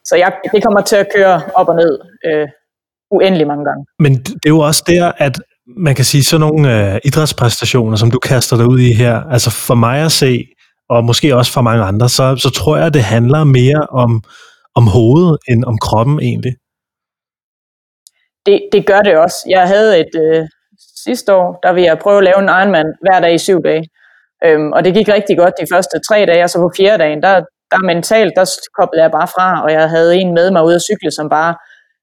[0.05, 1.93] så jeg, det kommer til at køre op og ned
[2.27, 2.49] øh,
[3.11, 3.83] uendelig mange gange.
[3.99, 5.41] Men det er jo også der, at
[5.77, 9.51] man kan sige, sådan nogle øh, idrætspræstationer, som du kaster dig ud i her, altså
[9.51, 10.45] for mig at se,
[10.89, 14.23] og måske også for mange andre, så, så tror jeg, det handler mere om,
[14.75, 16.53] om hovedet, end om kroppen egentlig.
[18.47, 19.37] Det, det gør det også.
[19.49, 20.47] Jeg havde et øh,
[21.05, 23.85] sidste år, der ville jeg prøve at lave en Ironman hver dag i syv dage.
[24.45, 27.23] Øhm, og det gik rigtig godt de første tre dage, og så på fjerde dagen,
[27.23, 27.35] der,
[27.71, 28.47] der mentalt, der
[28.79, 31.55] koblede jeg bare fra, og jeg havde en med mig ud at cykle, som bare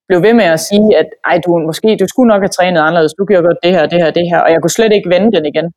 [0.07, 3.13] blev ved med at sige, at ej, du, måske, du skulle nok have trænet anderledes,
[3.19, 5.31] du gjorde godt det her, det her, det her, og jeg kunne slet ikke vende
[5.37, 5.67] den igen.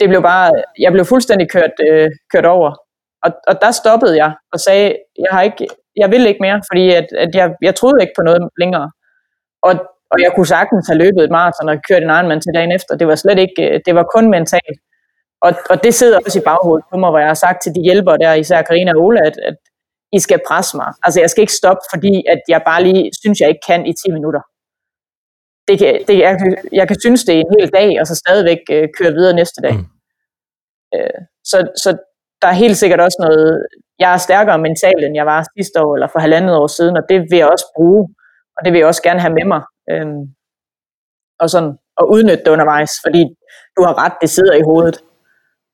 [0.00, 2.70] Det blev bare, jeg blev fuldstændig kørt, øh, kørt over.
[3.24, 4.86] Og, og der stoppede jeg og sagde,
[5.24, 5.66] jeg, har ikke,
[5.96, 8.90] jeg vil ikke mere, fordi at, at jeg, jeg troede ikke på noget længere.
[9.68, 9.72] Og,
[10.12, 12.96] og jeg kunne sagtens have løbet et maraton og kørt en Ironman til dagen efter.
[13.00, 14.78] Det var slet ikke, øh, det var kun mentalt.
[15.46, 17.82] Og, og det sidder også i baghovedet på mig, hvor jeg har sagt til de
[17.88, 19.56] hjælpere der, især Karina og Ola, at, at
[20.12, 20.90] I skal presse mig.
[21.04, 23.92] Altså jeg skal ikke stoppe, fordi at jeg bare lige synes, jeg ikke kan i
[23.92, 24.42] 10 minutter.
[25.68, 26.32] Det kan, det, jeg,
[26.72, 29.60] jeg kan synes, det er en hel dag, og så stadigvæk øh, køre videre næste
[29.66, 29.74] dag.
[29.74, 29.86] Mm.
[30.94, 31.18] Øh,
[31.50, 31.90] så, så
[32.42, 33.66] der er helt sikkert også noget,
[33.98, 37.04] jeg er stærkere mentalt, end jeg var sidste år, eller for halvandet år siden, og
[37.08, 38.08] det vil jeg også bruge,
[38.56, 39.62] og det vil jeg også gerne have med mig.
[39.90, 40.06] Øh,
[41.40, 43.22] og sådan, at udnytte det undervejs, fordi
[43.76, 44.96] du har ret, det sidder i hovedet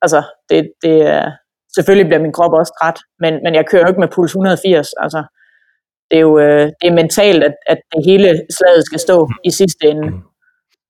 [0.03, 1.31] altså, det, det, er,
[1.74, 4.89] selvfølgelig bliver min krop også træt, men, men jeg kører jo ikke med puls 180.
[5.05, 5.20] Altså,
[6.11, 8.28] det er jo øh, det er mentalt, at, at det hele
[8.59, 10.09] slaget skal stå i sidste ende,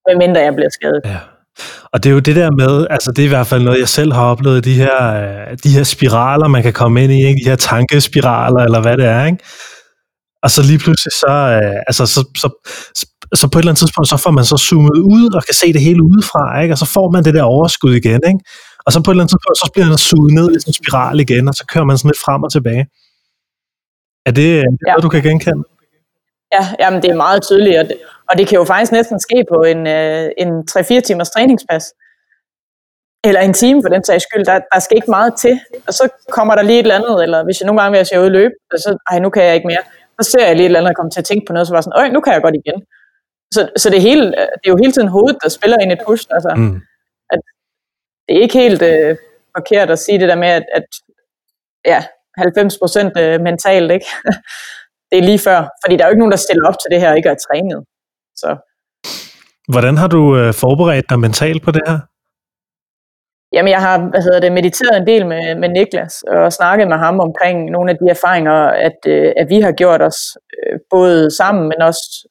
[0.07, 1.03] medmindre jeg bliver skadet.
[1.05, 1.18] Ja.
[1.93, 3.88] Og det er jo det der med, altså det er i hvert fald noget, jeg
[3.88, 7.41] selv har oplevet, de her, øh, de her spiraler, man kan komme ind i, ikke?
[7.45, 9.38] de her tankespiraler, eller hvad det er, ikke?
[10.45, 12.49] Og så lige pludselig, så, øh, altså, så, så,
[13.41, 15.72] så på et eller andet tidspunkt, så får man så zoomet ud og kan se
[15.76, 16.74] det hele udefra, ikke?
[16.74, 18.20] og så får man det der overskud igen.
[18.30, 18.41] Ikke?
[18.86, 21.20] Og så på et eller andet tidspunkt, så bliver man suget ned i en spiral
[21.20, 22.84] igen, og så kører man sådan lidt frem og tilbage.
[24.28, 24.93] Er det, er det ja.
[24.93, 25.62] noget, du kan genkende?
[26.57, 27.97] Ja, jamen det er meget tydeligt, og det,
[28.30, 31.84] og det kan jo faktisk næsten ske på en, øh, en 3-4 timers træningspas.
[33.24, 34.45] Eller en time for den sags skyld.
[34.45, 35.61] Der, der skal ikke meget til.
[35.86, 38.20] Og så kommer der lige et eller andet, eller hvis jeg nogle gange vil se
[38.20, 39.84] ud løbe, og så, ej, nu kan jeg ikke mere.
[40.20, 41.74] Så ser jeg lige et eller andet, og kommer til at tænke på noget, så
[41.74, 42.78] var sådan, øj, nu kan jeg godt igen.
[43.54, 44.26] Så, så det, hele,
[44.60, 46.24] det er jo hele tiden hovedet, der spiller ind et push.
[46.30, 46.76] Altså, mm.
[47.34, 47.40] at
[48.26, 49.16] det er ikke helt øh,
[49.56, 50.86] forkert at sige det der med, at, at
[51.84, 52.04] ja,
[52.38, 54.06] 90 procent øh, mentalt, ikke?
[55.10, 55.60] det er lige før.
[55.82, 57.40] Fordi der er jo ikke nogen, der stiller op til det her og ikke er
[57.46, 57.80] trænet.
[58.36, 58.50] Så.
[59.72, 61.98] Hvordan har du øh, forberedt dig mentalt på det her?
[63.53, 66.96] Jamen, jeg har hvad hedder det, mediteret en del med, med Niklas og snakket med
[66.96, 70.20] ham omkring nogle af de erfaringer, at, øh, at vi har gjort os
[70.57, 72.28] øh, både sammen, men også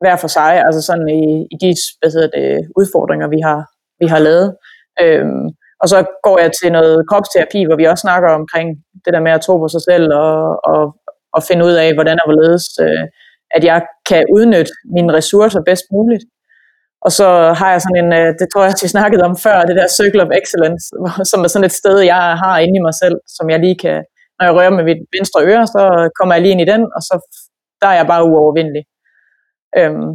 [0.00, 3.60] hver for sig, altså sådan i, i de hvad hedder det, udfordringer, vi har,
[4.00, 4.56] vi har lavet.
[5.02, 5.46] Øhm,
[5.82, 8.68] og så går jeg til noget kropsterapi, hvor vi også snakker omkring
[9.04, 10.82] det der med at tro på sig selv og, og,
[11.36, 13.04] og finde ud af, hvordan og hvorledes, øh,
[13.56, 16.24] at jeg kan udnytte mine ressourcer bedst muligt.
[17.04, 17.28] Og så
[17.60, 20.22] har jeg sådan en, øh, det tror jeg, vi snakkede om før, det der Circle
[20.22, 20.84] of Excellence,
[21.30, 24.04] som er sådan et sted, jeg har inde i mig selv, som jeg lige kan,
[24.36, 27.02] når jeg rører med mit venstre øre, så kommer jeg lige ind i den, og
[27.08, 27.14] så
[27.80, 28.84] der er jeg bare uovervindelig.
[29.78, 30.10] Øhm,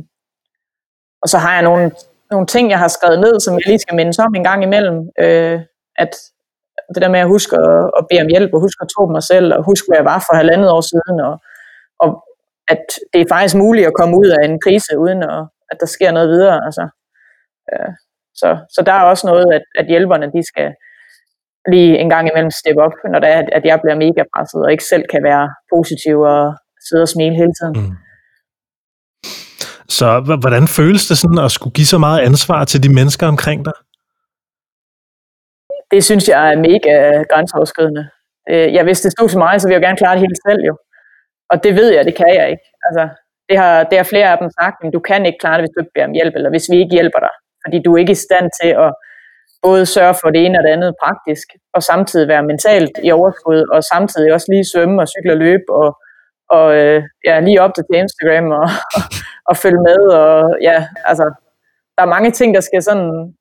[1.24, 1.92] og så har jeg nogle,
[2.32, 4.98] nogle ting, jeg har skrevet ned, som jeg lige skal mindes om en gang imellem.
[5.20, 5.60] Øh,
[5.98, 6.14] at
[6.94, 9.12] det der med at huske at, at bede om hjælp, og huske at tro på
[9.12, 11.34] mig selv, og huske, hvad jeg var for halvandet år siden, og,
[12.04, 12.10] og
[12.68, 12.84] at
[13.14, 15.40] det er faktisk muligt at komme ud af en krise, uden at,
[15.72, 16.66] at der sker noget videre.
[16.68, 16.84] Altså,
[17.72, 17.92] øh,
[18.42, 20.68] så, så der er også noget, at, at hjælperne, de skal
[21.74, 24.72] lige en gang imellem steppe op, når det er, at jeg bliver mega presset, og
[24.72, 26.56] ikke selv kan være positiv og
[26.90, 27.76] sidde og smile hele tiden.
[27.82, 27.96] Mm.
[29.98, 33.66] Så hvordan føles det sådan at skulle give så meget ansvar til de mennesker omkring
[33.66, 33.78] dig?
[35.92, 38.10] Det synes jeg er mega grænseoverskridende.
[38.50, 40.38] Øh, ja, hvis det stod til mig, så vil jeg jo gerne klare det hele
[40.48, 40.78] selv jo.
[41.52, 42.66] Og det ved jeg, det kan jeg ikke.
[42.88, 43.04] Altså,
[43.50, 45.74] det har, det har flere af dem sagt, men du kan ikke klare det, hvis
[45.76, 47.34] du ikke beder om hjælp, eller hvis vi ikke hjælper dig.
[47.64, 48.92] Fordi du er ikke i stand til at
[49.66, 53.60] både sørge for det ene og det andet praktisk, og samtidig være mentalt i overskud,
[53.74, 55.90] og samtidig også lige svømme og cykle og løbe, og,
[56.50, 58.68] og øh, ja, lige op til Instagram og,
[59.50, 60.00] og følge med.
[60.22, 60.78] Og ja,
[61.10, 61.26] altså,
[61.96, 63.36] der er mange ting, der skal sådan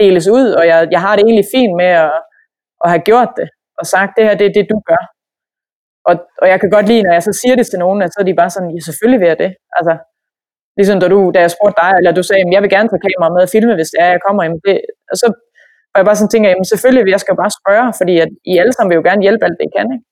[0.00, 2.12] deles ud, og jeg, jeg har det egentlig fint med at,
[2.84, 5.02] at have gjort det, og sagt, det her det er det, du gør.
[6.08, 8.18] Og, og jeg kan godt lide, når jeg så siger det til nogen, at så
[8.20, 9.50] er de bare sådan, ja, selvfølgelig vil jeg det.
[9.78, 9.92] Altså,
[10.78, 13.28] ligesom da, du, da jeg spurgte dig, eller du sagde, jeg vil gerne tage kamera
[13.34, 14.40] med og filme, hvis det er, jeg kommer.
[14.44, 14.74] Jamen det,
[15.12, 15.26] og så
[15.92, 18.52] og jeg bare sådan tænker, jamen selvfølgelig vil jeg skal bare spørge, fordi at I
[18.62, 19.88] alle sammen vil jo gerne hjælpe alt det, I kan.
[19.94, 20.06] Ikke?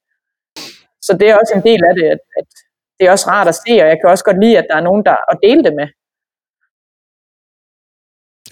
[1.07, 2.49] Så det er også en del af det, at, at
[2.97, 4.87] det er også rart at se, og jeg kan også godt lide, at der er
[4.89, 5.89] nogen, der at dele det med.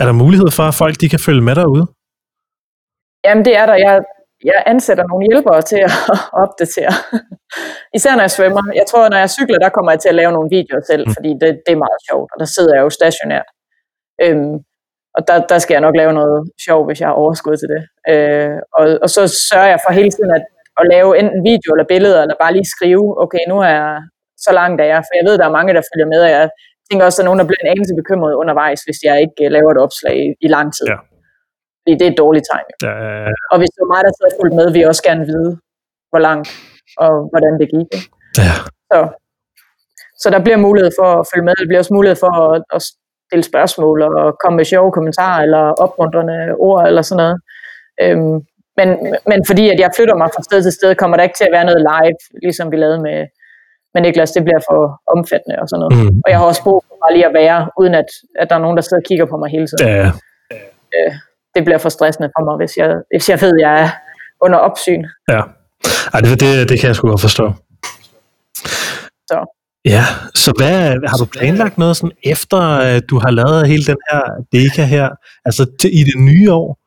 [0.00, 1.84] Er der mulighed for, at folk de kan følge med derude?
[3.24, 3.76] Jamen det er der.
[3.86, 3.94] Jeg,
[4.44, 5.92] jeg ansætter nogle hjælpere til at
[6.42, 6.94] opdatere.
[7.96, 8.62] Især når jeg svømmer.
[8.80, 11.14] Jeg tror, når jeg cykler, der kommer jeg til at lave nogle videoer selv, mm.
[11.16, 13.48] fordi det, det er meget sjovt, og der sidder jeg jo stationært.
[14.24, 14.54] Øhm,
[15.16, 17.82] og der, der skal jeg nok lave noget sjov, hvis jeg har overskud til det.
[18.12, 20.44] Øh, og, og så sørger jeg for hele tiden at,
[20.80, 23.96] at lave enten video eller billeder, eller bare lige skrive, okay, nu er jeg
[24.46, 26.44] så langt af jer, for jeg ved, der er mange, der følger med, og jeg
[26.88, 29.40] tænker også, at der er nogen, der bliver en anelse bekymret undervejs, hvis jeg ikke
[29.44, 30.86] øh, laver et opslag i, i lang tid.
[30.92, 30.98] Ja.
[31.88, 32.68] Fordi det er et dårligt tegn.
[32.82, 33.32] Ja, ja, ja.
[33.52, 35.50] Og hvis det er mig, der sidder fuldt med, jeg også gerne vide,
[36.10, 36.48] hvor langt
[37.04, 37.88] og hvordan det gik.
[37.96, 38.08] Ikke?
[38.44, 38.54] Ja.
[38.90, 38.98] Så,
[40.22, 41.54] så der bliver mulighed for at følge med.
[41.58, 42.80] Der bliver også mulighed for at, at
[43.28, 47.36] stille spørgsmål og komme med sjove kommentarer eller opmuntrende ord eller sådan noget.
[48.02, 48.36] Øhm,
[48.78, 48.88] men,
[49.30, 51.56] men fordi at jeg flytter mig fra sted til sted, kommer der ikke til at
[51.56, 53.18] være noget live, ligesom vi lavede med,
[53.94, 54.30] med Niklas.
[54.36, 54.80] Det bliver for
[55.16, 55.94] omfattende og sådan noget.
[55.98, 56.22] Mm.
[56.24, 58.10] Og jeg har også brug for bare lige at være, uden at,
[58.40, 59.86] at der er nogen, der sidder og kigger på mig hele tiden.
[59.88, 60.06] Ja.
[60.96, 61.12] Øh,
[61.54, 63.90] det bliver for stressende for mig, hvis jeg, hvis jeg ved, at jeg er
[64.44, 65.04] under opsyn.
[65.28, 65.42] Ja,
[66.14, 67.52] Ej, det, det, det kan jeg sgu godt forstå.
[69.30, 69.38] Så.
[69.84, 72.60] Ja, så hvad, har du planlagt noget sådan efter,
[73.10, 74.20] du har lavet hele den her
[74.52, 75.08] deka her,
[75.44, 76.78] altså til, i det nye år?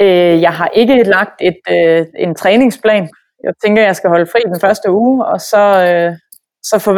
[0.00, 3.08] Øh, jeg har ikke lagt et, øh, en træningsplan.
[3.44, 6.12] Jeg tænker, jeg skal holde fri den første uge, og så, øh,
[6.62, 6.92] så for,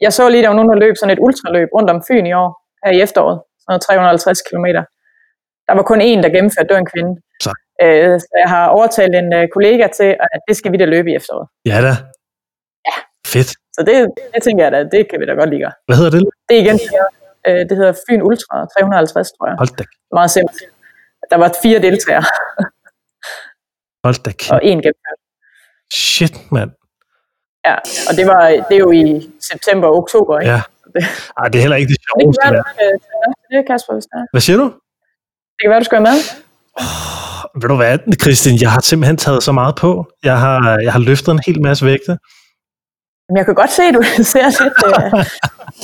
[0.00, 2.32] jeg så lige, der var nogen, der løb sådan et ultraløb rundt om Fyn i
[2.32, 2.50] år,
[2.84, 4.66] her i efteråret, sådan 350 km.
[5.68, 7.12] Der var kun én, der gennemførte, det var en kvinde.
[7.44, 7.50] Så.
[7.82, 11.10] Øh, så jeg har overtalt en øh, kollega til, at det skal vi da løbe
[11.10, 11.48] i efteråret.
[11.66, 11.92] Ja da.
[12.88, 12.96] Ja.
[13.26, 13.48] Fedt.
[13.76, 13.94] Så det,
[14.34, 15.70] det tænker jeg da, det kan vi da godt lide.
[15.86, 16.20] Hvad hedder det?
[16.48, 16.78] Det er igen,
[17.46, 19.56] øh, det hedder Fyn Ultra 350, tror jeg.
[19.58, 20.60] Hold da, Meget simpelt.
[21.30, 22.24] Der var fire deltagere
[24.04, 24.50] hold da kæft.
[24.52, 25.20] og en gennemført.
[25.92, 26.70] Shit, mand.
[27.68, 27.74] Ja,
[28.08, 30.52] og det, var, det er jo i september og oktober, ikke?
[30.52, 30.60] Ja.
[30.94, 31.02] Det,
[31.38, 32.44] Ej, det er heller ikke det det kan sjoveste.
[32.44, 32.90] være, med
[33.40, 34.26] til det, Kasper, hvis det er.
[34.34, 34.66] Hvad siger du?
[35.56, 36.20] Det kan være, du skal være med.
[37.60, 39.90] Ved du hvad, Christian, jeg har simpelthen taget så meget på.
[40.28, 42.12] Jeg har, jeg har løftet en hel masse vægte.
[43.28, 44.02] Men jeg kan godt se, at du
[44.32, 44.92] ser lidt øh,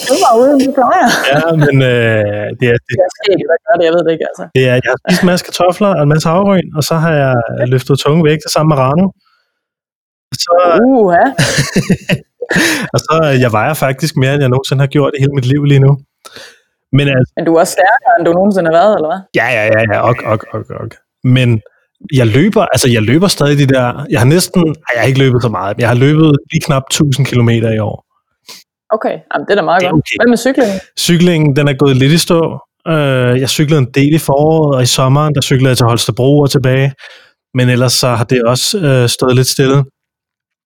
[0.09, 1.09] dummere ud, end du plejer.
[1.33, 4.27] Ja, men øh, det, er, det, er sket, der gør det, jeg ved det ikke,
[4.31, 4.45] altså.
[4.57, 7.13] det er, jeg har spist en masse kartofler og en masse havregryn, og så har
[7.23, 7.35] jeg
[7.75, 9.07] løftet tunge vægte sammen med Rano.
[10.45, 10.55] Så,
[10.85, 11.27] Uh, ja.
[12.95, 13.15] og så
[13.45, 15.93] jeg vejer faktisk mere, end jeg nogensinde har gjort i hele mit liv lige nu.
[16.93, 19.21] Men altså, Men du er også stærkere, end du nogensinde har været, eller hvad?
[19.41, 20.95] ja, ja, ja, ja, ok, ok, ok, ok.
[21.25, 21.49] Men
[22.21, 25.19] jeg løber, altså jeg løber stadig de der, jeg har næsten, ej, jeg har ikke
[25.19, 27.97] løbet så meget, men jeg har løbet lige knap 1000 km i år.
[28.97, 30.03] Okay, Jamen, det er da meget Det er godt.
[30.03, 30.17] okay.
[30.21, 30.79] Hvad med cyklingen?
[30.99, 32.41] Cyklingen, den er gået lidt i stå.
[32.89, 36.39] Øh, jeg cyklede en del i foråret, og i sommeren, der cyklede jeg til Holstebro
[36.41, 36.93] og tilbage.
[37.55, 39.77] Men ellers så har det også øh, stået lidt stille.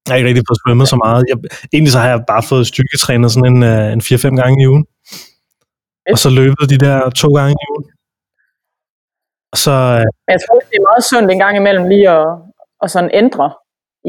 [0.06, 1.24] Jeg har ikke rigtig fået svømmet så meget.
[1.30, 1.36] Jeg,
[1.72, 4.84] egentlig så har jeg bare fået styrketrænet sådan en, øh, en 4-5 gange i ugen.
[6.12, 7.84] Og så løbet de der to gange i ugen.
[9.52, 10.04] Og så, øh,
[10.34, 12.26] jeg tror, det er meget sundt en gang imellem lige at,
[12.82, 13.46] at sådan ændre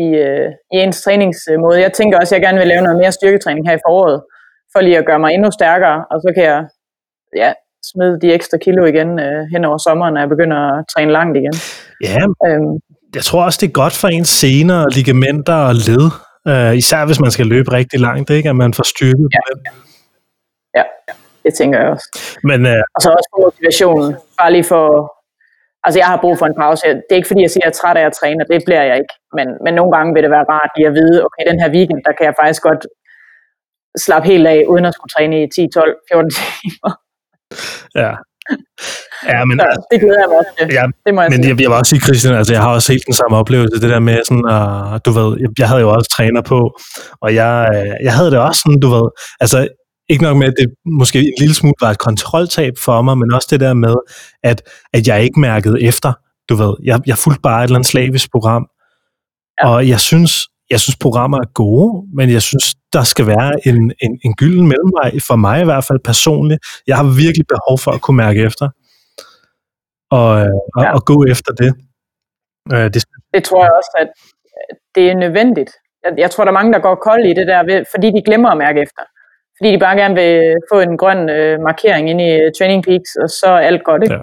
[0.06, 1.82] i, øh, i ens træningsmåde.
[1.86, 4.20] Jeg tænker også, at jeg gerne vil lave noget mere styrketræning her i foråret,
[4.72, 6.60] for lige at gøre mig endnu stærkere, og så kan jeg
[7.36, 7.54] ja,
[7.92, 11.38] smide de ekstra kilo igen øh, hen over sommeren, når jeg begynder at træne langt
[11.38, 11.56] igen.
[12.04, 12.74] ja, Øhm,
[13.16, 16.06] jeg tror også, det er godt for ens sener, ligamenter og led.
[16.48, 18.50] Øh, især hvis man skal løbe rigtig langt, ikke?
[18.50, 19.62] at man får styrke på den.
[20.78, 20.84] ja,
[21.48, 22.08] det tænker jeg også.
[22.50, 24.12] Men øh, Og så også for motivationen.
[24.40, 24.86] Bare lige for...
[25.86, 26.82] Altså, jeg har brug for en pause.
[27.06, 28.60] Det er ikke, fordi jeg siger, at jeg er træt af at træne, og det
[28.68, 29.14] bliver jeg ikke.
[29.38, 32.00] Men, men nogle gange vil det være rart lige at vide, okay, den her weekend,
[32.08, 32.84] der kan jeg faktisk godt
[34.06, 36.92] slappe helt af, uden at skulle træne i 10, 12, 14 timer.
[38.04, 38.12] ja.
[39.32, 40.66] Ja, men, Så det glæder jeg mig også til.
[40.80, 41.50] ja, Det må jeg Men sige.
[41.50, 43.90] jeg, jeg vil også sige, Christian, altså jeg har også helt den samme oplevelse, det
[43.96, 46.60] der med sådan, uh, du ved, jeg, jeg havde jo også træner på,
[47.24, 49.08] og jeg, øh, jeg havde det også sådan, du ved,
[49.44, 49.58] altså
[50.10, 53.34] ikke nok med, at det måske en lille smule var et kontroltab for mig, men
[53.34, 53.96] også det der med,
[54.44, 54.62] at,
[54.94, 56.14] at jeg ikke mærkede efter,
[56.50, 58.68] du ved, jeg, jeg fulgte bare et eller andet slavisk program,
[59.64, 59.70] ja.
[59.70, 63.92] og jeg synes, jeg synes programmer er gode, men jeg synes, der skal være en,
[64.04, 66.60] en, en gylden mellemvej, for mig i hvert fald personligt.
[66.88, 68.70] Jeg har virkelig behov for at kunne mærke efter,
[70.12, 70.94] og, øh, og, Ja.
[70.96, 71.72] og gå efter det.
[72.74, 73.04] Øh, det
[73.34, 74.10] Det tror jeg også, at
[74.96, 75.72] det er nødvendigt.
[76.04, 78.50] Jeg, jeg tror, der er mange, der går kold i det der, fordi de glemmer
[78.50, 79.02] at mærke efter.
[79.58, 83.30] Fordi de bare gerne vil få en grøn øh, markering ind i Training Peaks, og
[83.30, 84.16] så er alt godt, ikke?
[84.16, 84.22] Ja.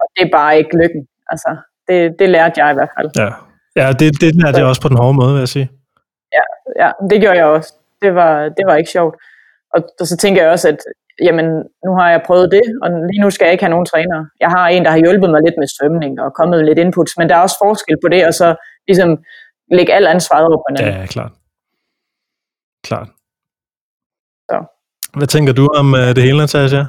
[0.00, 1.06] Og det er bare ikke lykken.
[1.32, 1.56] Altså,
[1.88, 3.10] det, det lærte jeg i hvert fald.
[3.22, 3.30] Ja,
[3.80, 5.70] ja det, det lærte jeg også på den hårde måde, vil jeg sige.
[6.82, 7.74] Ja, det gjorde jeg også.
[8.02, 9.14] Det var, det var ikke sjovt.
[9.74, 10.78] Og, og så tænker jeg også, at
[11.22, 11.46] jamen,
[11.86, 14.26] nu har jeg prøvet det, og lige nu skal jeg ikke have nogen træner.
[14.40, 17.16] Jeg har en, der har hjulpet mig lidt med svømning og kommet med lidt inputs,
[17.18, 18.48] men der er også forskel på det, og så
[18.88, 19.24] ligesom
[19.70, 21.00] lægge alt ansvaret over på hinanden.
[21.00, 21.32] Ja, klart.
[22.84, 23.08] Klart.
[25.16, 26.82] Hvad tænker du om uh, det hele, Natasha?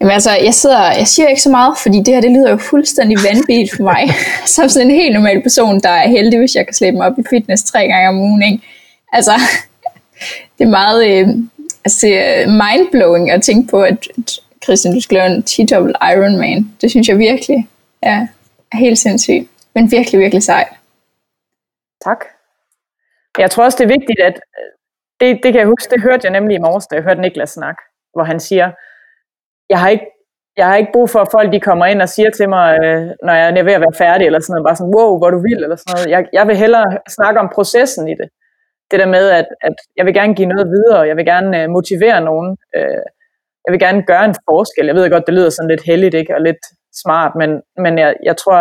[0.00, 2.56] Jamen altså, jeg, sidder, jeg siger ikke så meget, fordi det her det lyder jo
[2.56, 4.08] fuldstændig vanvittigt for mig.
[4.54, 7.18] Som sådan en helt normal person, der er heldig, hvis jeg kan slæbe mig op
[7.18, 8.42] i fitness tre gange om ugen.
[8.42, 8.64] Ikke?
[9.12, 9.32] Altså,
[10.58, 11.28] det er meget øh,
[11.84, 12.06] altså,
[12.46, 14.08] mindblowing at tænke på, at,
[14.64, 16.72] Christian, du skal lave en 10-double Ironman.
[16.80, 17.68] Det synes jeg virkelig
[18.02, 18.26] er,
[18.72, 19.48] er helt sindssygt.
[19.74, 20.68] Men virkelig, virkelig sejt.
[22.04, 22.24] Tak.
[23.38, 24.40] Jeg tror også, det er vigtigt, at
[25.20, 27.50] det, det kan jeg huske, det hørte jeg nemlig i morges, da jeg hørte Niklas
[27.50, 27.76] snak,
[28.14, 28.70] hvor han siger,
[29.70, 30.06] jeg har ikke,
[30.56, 33.02] jeg har ikke brug for, at folk de kommer ind og siger til mig, øh,
[33.26, 35.38] når jeg er ved at være færdig, eller sådan noget, bare sådan, wow, hvor du
[35.48, 36.10] vil, eller sådan noget.
[36.10, 38.28] Jeg, jeg vil hellere snakke om processen i det.
[38.90, 41.70] Det der med, at, at jeg vil gerne give noget videre, jeg vil gerne øh,
[41.70, 43.02] motivere nogen, øh,
[43.64, 44.86] jeg vil gerne gøre en forskel.
[44.86, 46.62] Jeg ved godt, det lyder sådan lidt heldigt, ikke, og lidt
[47.02, 47.50] smart, men,
[47.84, 48.58] men jeg, jeg tror,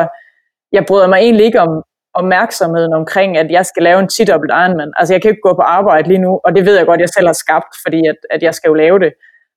[0.72, 1.84] jeg bryder mig egentlig ikke om
[2.14, 4.92] opmærksomheden omkring, at jeg skal lave en 10-dobbelt Ironman.
[4.98, 7.10] Altså, jeg kan ikke gå på arbejde lige nu, og det ved jeg godt, jeg
[7.10, 9.12] selv har skabt, fordi at, at jeg skal jo lave det.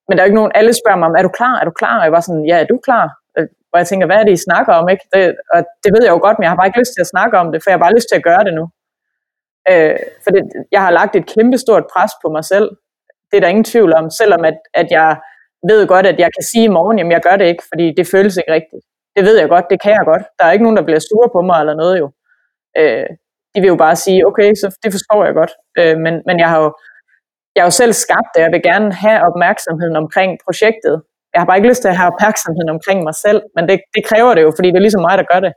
[0.09, 1.71] Men der er jo ikke nogen, alle spørger mig om, er du klar, er du
[1.71, 1.99] klar?
[1.99, 3.05] Og jeg var sådan, ja, er du klar?
[3.39, 4.89] Øh, og jeg tænker, hvad er det, I snakker om?
[4.89, 5.05] Ikke?
[5.13, 7.13] Det, og det ved jeg jo godt, men jeg har bare ikke lyst til at
[7.15, 8.65] snakke om det, for jeg har bare lyst til at gøre det nu.
[9.71, 10.43] Øh, for det,
[10.73, 12.69] jeg har lagt et kæmpe stort pres på mig selv.
[13.29, 15.17] Det er der ingen tvivl om, selvom at, at jeg
[15.71, 18.07] ved godt, at jeg kan sige i morgen, jamen jeg gør det ikke, fordi det
[18.15, 18.83] føles ikke rigtigt.
[19.17, 20.23] Det ved jeg godt, det kan jeg godt.
[20.39, 22.07] Der er ikke nogen, der bliver sure på mig eller noget jo.
[22.79, 23.07] Øh,
[23.55, 25.53] de vil jo bare sige, okay, så det forstår jeg godt.
[25.79, 26.69] Øh, men, men jeg har jo
[27.55, 30.95] jeg har jo selv skabt det, og jeg vil gerne have opmærksomheden omkring projektet.
[31.33, 34.03] Jeg har bare ikke lyst til at have opmærksomheden omkring mig selv, men det, det
[34.11, 35.53] kræver det jo, fordi det er ligesom mig, der gør det.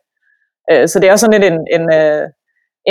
[0.71, 2.23] Øh, så det er også sådan lidt en, en, øh,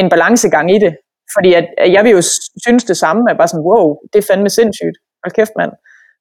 [0.01, 0.93] en balancegang i det.
[1.35, 2.23] Fordi at, at jeg vil jo
[2.65, 4.97] synes det samme, at bare sådan, wow, det er fandme sindssygt.
[5.25, 5.73] Hold kæft, mand.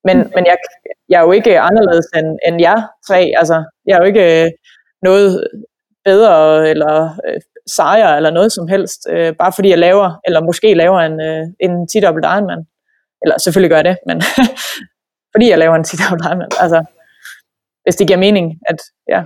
[0.07, 0.31] Men, mm.
[0.35, 0.57] men jeg,
[1.09, 3.19] jeg er jo ikke anderledes end, end jer tre.
[3.37, 4.51] Altså, jeg er jo ikke øh,
[5.07, 5.47] noget
[6.05, 6.93] bedre eller
[7.27, 11.21] øh, sejre eller noget som helst, øh, bare fordi jeg laver, eller måske laver en,
[11.21, 12.63] øh, en 10 dobbelt Ironman.
[13.21, 14.21] Eller selvfølgelig gør jeg det, men
[15.33, 16.51] fordi jeg laver en 10 dobbelt Ironman.
[16.59, 16.85] Altså,
[17.83, 19.23] hvis det giver mening, at ja.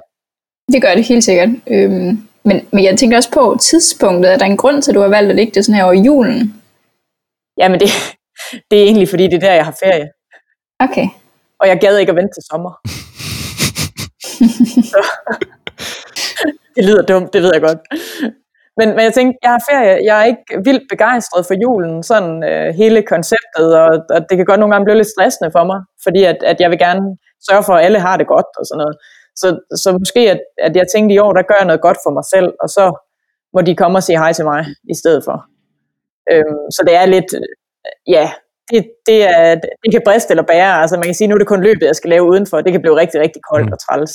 [0.72, 1.50] Det gør det helt sikkert.
[1.68, 4.34] Øhm, men, men jeg tænker også på tidspunktet.
[4.34, 5.94] Er der en grund til, at du har valgt at ligge det sådan her over
[5.94, 6.64] julen?
[7.58, 7.90] Jamen det,
[8.72, 10.10] det er egentlig fordi, det er der, jeg har ferie.
[10.80, 11.08] Okay.
[11.60, 12.72] Og jeg gad ikke at vente til sommer.
[14.92, 15.02] så,
[16.78, 17.80] det lyder dumt, det ved jeg godt.
[18.80, 22.44] Men, men jeg tænkte, jeg har ferie, jeg er ikke vildt begejstret for julen, sådan
[22.52, 25.80] øh, hele konceptet, og, og det kan godt nogle gange blive lidt stressende for mig,
[26.04, 27.04] fordi at, at jeg vil gerne
[27.50, 28.96] sørge for, at alle har det godt og sådan noget.
[29.42, 29.48] Så,
[29.84, 32.26] så måske, at, at jeg tænkte i år, der gør jeg noget godt for mig
[32.34, 32.86] selv, og så
[33.54, 34.62] må de komme og sige hej til mig
[34.94, 35.38] i stedet for.
[36.32, 37.30] Øhm, så det er lidt,
[38.08, 38.26] ja,
[38.72, 40.82] det, det, er, det kan briste eller bære.
[40.82, 42.62] Altså man kan sige, nu er det kun løbet, jeg skal lave udenfor.
[42.62, 43.74] Det kan blive rigtig, rigtig koldt mm.
[43.74, 44.14] og træls.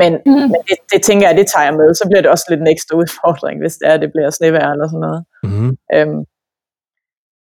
[0.00, 0.32] Men, mm.
[0.32, 1.94] men det, det tænker jeg, det tager jeg med.
[1.94, 4.88] Så bliver det også lidt en ekstra udfordring, hvis det er, det bliver snevejr eller
[4.88, 5.22] sådan noget.
[5.42, 5.76] Mm.
[5.94, 6.24] Øhm,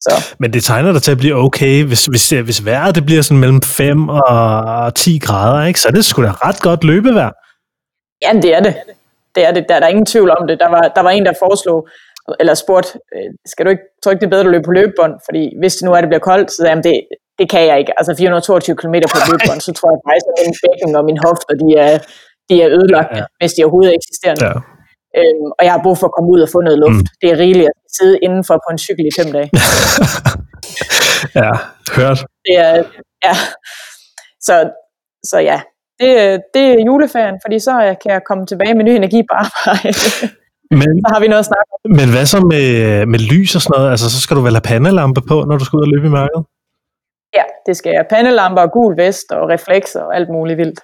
[0.02, 0.14] så.
[0.40, 3.40] Men det tegner dig til at blive okay, hvis, hvis, hvis vejret det bliver sådan
[3.40, 5.80] mellem 5 og 10 grader, ikke?
[5.80, 7.32] så er det sgu da ret godt løbevejr.
[8.22, 8.76] Ja, det er det.
[9.36, 9.66] Det er det.
[9.70, 10.60] Der er der ingen tvivl om det.
[10.60, 11.88] Der var, der var en, der foreslog,
[12.40, 15.14] eller spurgte, øh, skal du ikke trykke det bedre at løbe på løbebånd?
[15.28, 17.02] Fordi hvis det nu er, det bliver koldt, så jamen det,
[17.40, 17.94] det kan jeg ikke.
[18.00, 21.54] Altså 422 km på løbebånd, så tror jeg faktisk, at min bækken og min hofter,
[21.64, 21.94] de er,
[22.50, 23.24] de er ødelagt, ja.
[23.40, 24.38] hvis de overhovedet eksisterer.
[24.48, 24.54] Ja.
[25.20, 27.06] Øhm, og jeg har brug for at komme ud og få noget luft.
[27.06, 27.18] Mm.
[27.22, 29.50] Det er rigeligt at sidde indenfor på en cykel i fem dage.
[31.40, 31.52] ja,
[31.98, 32.20] hørt.
[32.46, 32.74] Det er,
[33.28, 33.36] ja.
[34.48, 34.56] Så,
[35.30, 35.58] så ja,
[36.00, 36.10] det,
[36.54, 39.94] det er juleferien, fordi så kan jeg komme tilbage med ny energi på arbejde.
[40.80, 41.80] Men, så har vi noget at snakke om.
[42.00, 42.68] Men hvad så med,
[43.14, 43.92] med lys og sådan noget?
[43.92, 46.10] Altså, så skal du vel have pandelampe på, når du skal ud og løbe i
[46.20, 46.42] mørket?
[47.36, 48.06] Ja, det skal jeg.
[48.10, 50.80] Pandelamper og gul vest og reflekser og alt muligt vildt.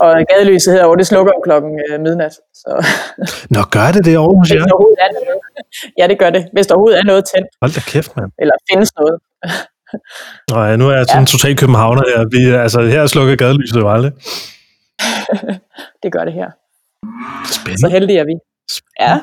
[0.00, 2.32] Og gadelyset hedder over, det slukker klokken øh, midnat.
[2.54, 2.70] Så.
[3.54, 4.56] Nå, gør det det over hos jer?
[4.56, 4.96] Er noget.
[5.98, 6.48] Ja, det gør det.
[6.52, 7.48] Hvis der overhovedet er noget tændt.
[7.62, 8.30] Hold da kæft, mand.
[8.38, 9.16] Eller findes noget.
[10.50, 11.26] Nå ja, nu er jeg sådan ja.
[11.26, 12.24] total københavner her.
[12.34, 14.12] Vi, altså, her slukker gadelyset jo aldrig.
[16.02, 16.50] det gør det her.
[17.52, 17.80] Spændende.
[17.80, 18.34] Så heldige er vi.
[18.70, 19.00] Spændende.
[19.00, 19.20] Ja.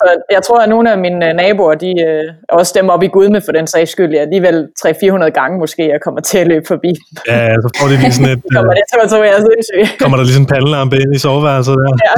[0.00, 3.06] Så jeg tror, at nogle af mine øh, naboer, de øh, også stemmer op i
[3.06, 4.12] Gudme for den sags skyld.
[4.12, 6.92] Jeg alligevel 300-400 gange måske, jeg kommer til at løbe forbi.
[7.28, 8.42] Ja, så får de lige sådan et...
[8.56, 11.18] kommer det til at tro, jeg er kommer der lige sådan en pandelampe ind i
[11.18, 11.92] soveværelset der?
[12.06, 12.14] Ja.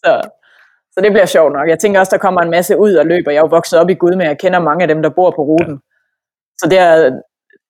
[0.02, 0.12] så,
[0.92, 1.68] så det bliver sjovt nok.
[1.68, 3.30] Jeg tænker også, der kommer en masse ud og løber.
[3.30, 5.42] Jeg er jo vokset op i Gudme, jeg kender mange af dem, der bor på
[5.50, 5.74] ruten.
[5.74, 5.86] Ja.
[6.60, 7.10] Så det er,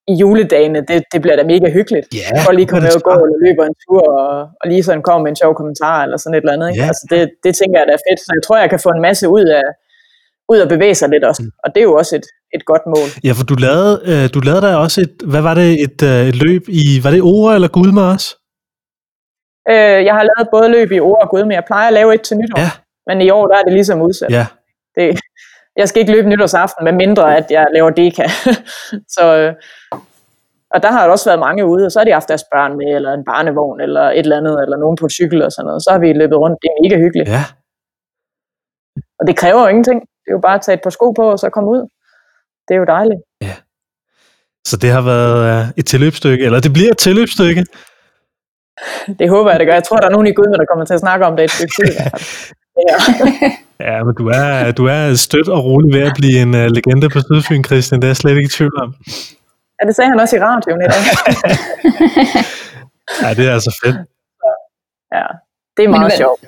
[0.08, 2.06] i juledagene, det, det bliver da mega hyggeligt.
[2.14, 5.22] Yeah, for lige komme og gå og løbe en tur, og, og lige sådan komme
[5.24, 6.68] med en sjov kommentar, eller sådan et eller andet.
[6.70, 6.80] Ikke?
[6.80, 6.88] Yeah.
[6.88, 8.20] Altså det, det tænker jeg, der er fedt.
[8.20, 9.66] Så jeg tror, jeg kan få en masse ud af,
[10.52, 11.42] ud at bevæge sig lidt også.
[11.42, 11.50] Mm.
[11.64, 12.26] Og det er jo også et,
[12.56, 13.08] et godt mål.
[13.24, 16.28] Ja, for du lavede, øh, du lavede der også et, hvad var det, et, øh,
[16.30, 18.28] et løb i, var det Ore eller Gudme også?
[19.72, 21.54] Øh, jeg har lavet både løb i Ore og Gudme.
[21.54, 22.60] Jeg plejer at lave et til nytår.
[22.60, 22.70] Ja.
[23.06, 24.30] Men i år, der er det ligesom udsat.
[24.30, 24.46] Ja.
[24.94, 25.20] Det,
[25.76, 28.26] jeg skal ikke løbe nytårsaften, med mindre at jeg laver deka.
[29.16, 29.54] så, øh,
[30.74, 32.76] og der har der også været mange ude, og så har de haft deres børn
[32.76, 35.82] med, eller en barnevogn, eller et eller andet, eller nogen på cykel og sådan noget.
[35.82, 36.58] Så har vi løbet rundt.
[36.62, 37.28] Det er mega hyggeligt.
[37.28, 37.44] Ja.
[39.18, 40.00] Og det kræver jo ingenting.
[40.00, 41.82] Det er jo bare at tage et par sko på, og så komme ud.
[42.68, 43.20] Det er jo dejligt.
[43.42, 43.54] Ja.
[44.66, 47.66] Så det har været uh, et tilløbsstykke, eller det bliver et tilløbsstykke?
[49.18, 49.74] Det håber jeg, det gør.
[49.74, 51.50] Jeg tror, der er nogen i Gud, der kommer til at snakke om det et
[51.50, 51.92] stykke tid.
[52.88, 52.96] Ja.
[53.80, 57.08] ja, men du er, du er stødt og rolig ved at blive en uh, legende
[57.08, 58.00] på Sydfyn, Christian.
[58.00, 58.94] Det er jeg slet ikke i tvivl om.
[59.78, 61.02] Ja, det sagde han også i radioen i dag.
[63.22, 63.96] ja, det er altså fedt.
[65.14, 65.26] Ja,
[65.76, 66.40] det er meget hvad, sjovt.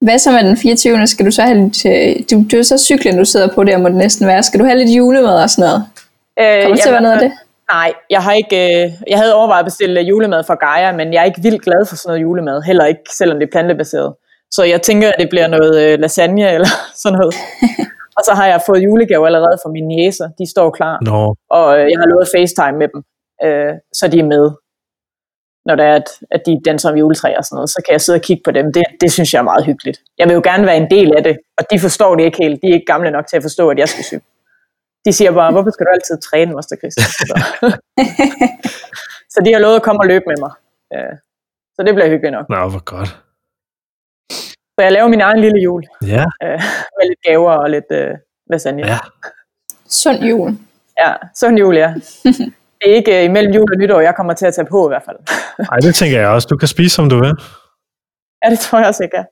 [0.00, 1.06] Hvad så med den 24.
[1.06, 1.86] Skal du så have lidt...
[1.86, 4.42] Øh, du, du er så cyklen, du sidder på der, må det næsten være.
[4.42, 5.82] Skal du have lidt julemad og sådan noget?
[6.40, 7.32] Øh, Kommer det til at være noget af det?
[7.72, 11.20] Nej, jeg har ikke, øh, jeg havde overvejet at bestille julemad fra Gaia, men jeg
[11.20, 14.14] er ikke vildt glad for sådan noget julemad, heller ikke, selvom det er plantebaseret.
[14.50, 16.68] Så jeg tænker, at det bliver noget øh, lasagne eller
[17.02, 17.34] sådan noget.
[18.16, 20.28] Og så har jeg fået julegave allerede fra mine næser.
[20.38, 20.98] De står klar.
[21.02, 21.34] No.
[21.50, 23.00] Og øh, jeg har lovet FaceTime med dem,
[23.44, 24.50] øh, så de er med.
[25.68, 28.00] Når det er, at, at de danser om juletræ og sådan noget, så kan jeg
[28.00, 28.72] sidde og kigge på dem.
[28.72, 29.98] Det, det synes jeg er meget hyggeligt.
[30.18, 32.62] Jeg vil jo gerne være en del af det, og de forstår det ikke helt.
[32.62, 34.26] De er ikke gamle nok til at forstå, at jeg skal cykle.
[35.04, 37.06] De siger bare, hvorfor skal du altid træne, Moster Christian?
[37.30, 37.36] Så.
[39.32, 40.52] så de har lovet at komme og løbe med mig.
[40.94, 41.14] Øh,
[41.74, 42.46] så det bliver hyggeligt nok.
[42.48, 43.25] Nå, hvor godt.
[44.78, 45.82] Så jeg laver min egen lille jul.
[46.02, 46.24] Ja.
[46.42, 46.60] Øh,
[46.96, 48.10] med lidt gaver og lidt øh,
[48.50, 48.86] lasagne.
[48.86, 48.98] Ja.
[49.88, 50.58] Sund jul.
[51.00, 51.94] Ja, sund jul, ja.
[52.78, 55.02] det er ikke imellem jul og nytår, jeg kommer til at tage på i hvert
[55.04, 55.16] fald.
[55.70, 56.48] Nej, det tænker jeg også.
[56.50, 57.34] Du kan spise, som du vil.
[58.44, 59.24] Ja, det tror jeg også, jeg kan.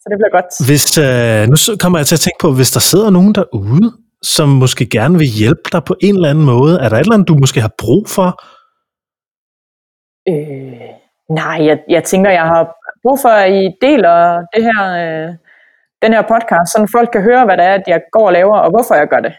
[0.00, 0.50] Så det bliver godt.
[0.68, 3.92] Hvis, øh, nu kommer jeg til at tænke på, hvis der sidder nogen derude,
[4.22, 7.14] som måske gerne vil hjælpe dig på en eller anden måde, er der et eller
[7.14, 8.28] andet, du måske har brug for?
[10.32, 10.90] Øh,
[11.40, 12.62] nej, jeg, jeg tænker, jeg har
[13.02, 14.18] brug for, at I deler
[14.54, 15.34] det her, øh,
[16.02, 18.58] den her podcast, så folk kan høre, hvad det er, at jeg går og laver,
[18.58, 19.34] og hvorfor jeg gør det.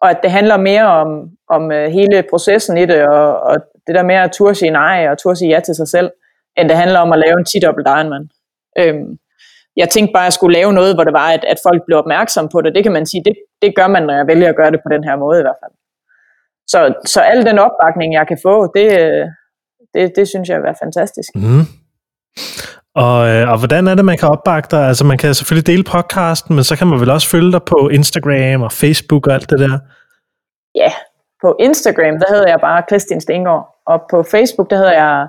[0.00, 1.08] Og at det handler mere om,
[1.48, 5.08] om øh, hele processen i det, og, og det der med at turde sige nej,
[5.10, 6.10] og turde sige ja til sig selv,
[6.56, 8.28] end det handler om at lave en 10-dobbelt Ironman.
[8.78, 9.18] Øhm,
[9.76, 11.98] jeg tænkte bare, at jeg skulle lave noget, hvor det var, at, at folk blev
[11.98, 12.74] opmærksom på det.
[12.74, 14.88] Det kan man sige, det, det gør man, når jeg vælger at gøre det på
[14.94, 15.72] den her måde i hvert fald.
[16.66, 19.26] Så, så al den opbakning, jeg kan få, det, øh,
[19.94, 21.30] det, det synes jeg er fantastisk.
[21.34, 21.64] Mm.
[22.94, 24.82] Og, øh, og hvordan er det, man kan opbakke dig?
[24.90, 27.88] Altså man kan selvfølgelig dele podcasten, men så kan man vel også følge dig på
[27.88, 29.78] Instagram og Facebook og alt det der?
[30.74, 30.92] Ja,
[31.42, 35.28] på Instagram, der hedder jeg bare Kristin Stengård, og på Facebook, der hedder jeg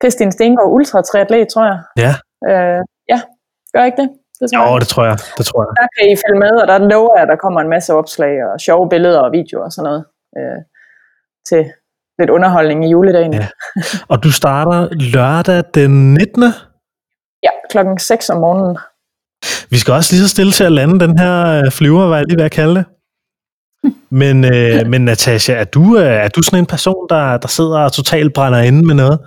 [0.00, 1.78] Kristin Stengård Ultra Triatlet, tror jeg.
[2.04, 2.12] Ja.
[2.50, 2.80] Øh,
[3.12, 3.20] ja,
[3.72, 4.10] gør ikke det?
[4.40, 4.80] det jo, jeg.
[4.80, 5.16] det tror jeg.
[5.38, 5.72] Det tror jeg.
[5.80, 8.34] Der kan I følge med, og der lover jeg, at der kommer en masse opslag
[8.48, 10.04] og sjove billeder og videoer og sådan noget
[10.38, 10.60] øh,
[11.48, 11.62] til
[12.22, 13.34] lidt underholdning i juledagen.
[13.34, 13.46] Ja.
[14.08, 16.42] Og du starter lørdag den 19.
[17.42, 18.78] Ja, klokken 6 om morgenen.
[19.70, 22.26] Vi skal også lige så stille til at lande den her øh, flyver, hvad jeg
[22.28, 22.84] lige vil kalde det.
[24.10, 27.78] Men, øh, men Natasha, er du, øh, er du sådan en person, der, der sidder
[27.78, 29.18] og totalt brænder inde med noget?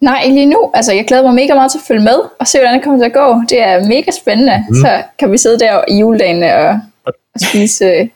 [0.00, 0.70] Nej, lige nu.
[0.74, 2.98] Altså, jeg glæder mig mega meget til at følge med og se, hvordan det kommer
[2.98, 3.42] til at gå.
[3.48, 4.64] Det er mega spændende.
[4.68, 4.74] Mm.
[4.74, 8.08] Så kan vi sidde der i juledagen og, og spise øh,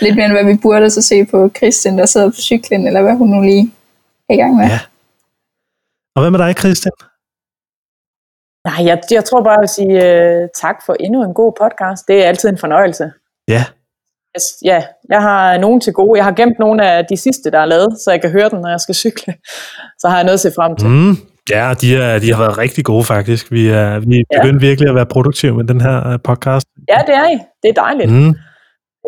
[0.00, 3.02] lidt mere, end hvad vi burde, så se på Christian, der sidder på cyklen, eller
[3.02, 3.72] hvad hun nu lige
[4.28, 4.64] er i gang med.
[4.64, 4.80] Ja.
[6.14, 6.92] Og hvad med dig, Christian?
[8.68, 11.52] Nej, jeg, jeg tror bare, at jeg vil sige uh, tak for endnu en god
[11.60, 12.08] podcast.
[12.08, 13.12] Det er altid en fornøjelse.
[13.48, 13.64] Ja.
[14.36, 16.18] Yes, ja, jeg har nogen til gode.
[16.18, 18.60] Jeg har gemt nogle af de sidste, der er lavet, så jeg kan høre den,
[18.60, 19.34] når jeg skal cykle.
[19.98, 20.88] Så har jeg noget at se frem til.
[20.88, 21.16] Mm.
[21.50, 23.52] Ja, de, er, de har været rigtig gode faktisk.
[23.52, 24.42] Vi er, vi er ja.
[24.42, 26.66] begyndt virkelig at være produktive med den her øh, podcast.
[26.88, 27.38] Ja, det er I.
[27.62, 28.12] Det er dejligt.
[28.12, 28.34] Mm.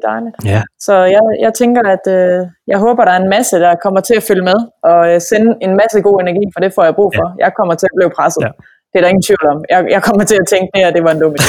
[0.02, 0.36] Er dejligt.
[0.44, 0.62] Ja.
[0.86, 4.14] Så jeg, jeg tænker, at øh, jeg håber, der er en masse, der kommer til
[4.20, 7.10] at følge med og øh, sende en masse god energi, for det får jeg brug
[7.18, 7.26] for.
[7.28, 7.44] Ja.
[7.44, 8.42] Jeg kommer til at blive presset.
[8.42, 8.50] Ja.
[8.90, 9.58] Det er der ingen tvivl om.
[9.74, 11.48] Jeg, jeg kommer til at tænke, at det var en dum idé.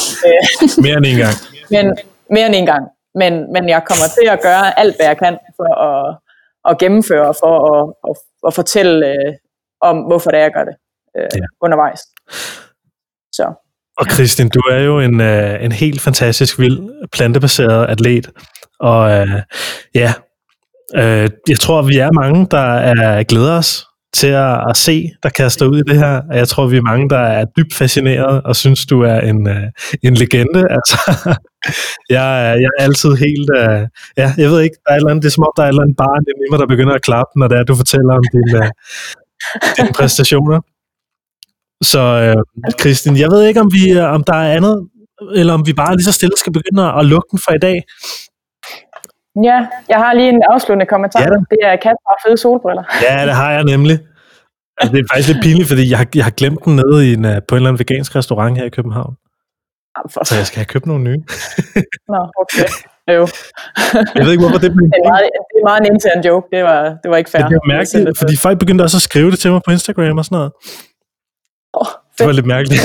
[0.84, 1.36] mere end en gang.
[1.74, 1.84] Men,
[2.34, 2.84] mere end en gang.
[3.20, 6.16] Men, men jeg kommer til at gøre alt, hvad jeg kan for at,
[6.68, 9.32] at gennemføre, for at, at, at fortælle øh,
[9.80, 10.76] om, hvorfor det er, jeg gør det
[11.16, 11.46] øh, ja.
[11.64, 12.00] undervejs.
[14.02, 16.78] Og Kristin, du er jo en, øh, en helt fantastisk vild
[17.12, 18.30] plantebaseret atlet.
[18.80, 19.42] Og øh,
[19.94, 20.12] ja,
[20.96, 25.28] øh, jeg tror, vi er mange, der er, glæder os til at, at se, der
[25.28, 26.22] kaster ud i det her.
[26.30, 29.48] Og jeg tror, vi er mange, der er dybt fascineret og synes, du er en,
[29.48, 29.66] øh,
[30.02, 30.62] en legende.
[30.76, 30.96] Altså,
[32.10, 32.26] jeg,
[32.62, 33.48] jeg er altid helt...
[33.60, 33.82] Øh,
[34.16, 35.66] ja, jeg ved ikke, der er et eller andet, det er som om, der er
[35.66, 38.12] et eller andet barn i mig, der begynder at klappe, når det er, du fortæller
[38.20, 38.70] om din, øh,
[39.76, 40.60] dine præstationer.
[41.82, 44.88] Så uh, Kristin, jeg ved ikke, om, vi, om der er andet,
[45.34, 47.78] eller om vi bare lige så stille skal begynde at lukke den for i dag.
[49.48, 49.58] Ja,
[49.88, 51.20] jeg har lige en afsluttende kommentar.
[51.20, 52.84] Ja, det er Kasper og fede solbriller.
[53.06, 53.98] Ja, det har jeg nemlig.
[54.78, 57.12] Altså, det er faktisk lidt pinligt, fordi jeg har, jeg har glemt den nede i
[57.18, 59.14] en, øh, på en eller anden vegansk restaurant her i København.
[60.28, 61.20] Så jeg skal have købt nogle nye.
[62.12, 62.68] Nå, okay.
[63.16, 63.22] Jo.
[64.16, 66.46] jeg ved ikke, hvorfor det blev det er meget, det er meget en intern joke.
[66.54, 67.42] Det var, det var ikke fair.
[67.42, 70.24] Det var mærkeligt, fordi folk begyndte også at skrive det til mig på Instagram og
[70.24, 70.52] sådan noget.
[71.74, 71.86] Oh,
[72.18, 72.82] det var lidt mærkeligt.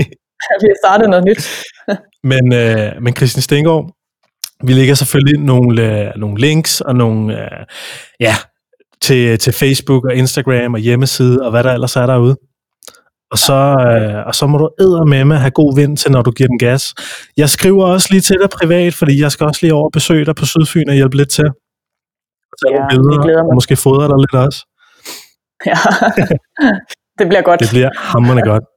[0.62, 1.42] vi har startet noget nyt.
[2.32, 3.90] men, øh, men Christian Stengård,
[4.64, 7.66] vi lægger selvfølgelig nogle, øh, nogle links og nogle, øh,
[8.20, 8.34] ja,
[9.02, 12.36] til, til Facebook og Instagram og hjemmeside og hvad der ellers er derude.
[13.30, 16.22] Og så, øh, og så må du æde med med have god vind til, når
[16.22, 16.94] du giver den gas.
[17.36, 20.34] Jeg skriver også lige til dig privat, fordi jeg skal også lige over besøge dig
[20.34, 21.48] på Sydfyn og hjælpe lidt til.
[22.52, 24.60] Og tage ja, nogle billeder, og måske fodre dig lidt også.
[25.66, 25.78] Ja,
[27.18, 27.60] det bliver godt.
[27.60, 28.64] Det bliver hammerende godt.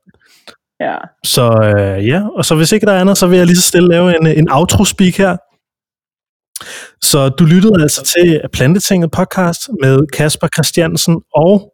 [0.79, 0.95] Ja.
[1.23, 3.67] Så øh, ja, og så hvis ikke der er andet, så vil jeg lige så
[3.67, 5.37] stille lave en, en outro-speak her.
[7.01, 11.73] Så du lyttede altså til Plantetinget podcast med Kasper Christiansen og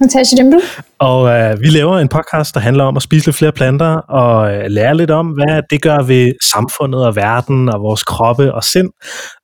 [0.00, 0.60] Natasha Dimble.
[0.98, 4.54] Og øh, vi laver en podcast, der handler om at spise lidt flere planter og
[4.54, 8.64] øh, lære lidt om, hvad det gør ved samfundet og verden og vores kroppe og
[8.64, 8.90] sind.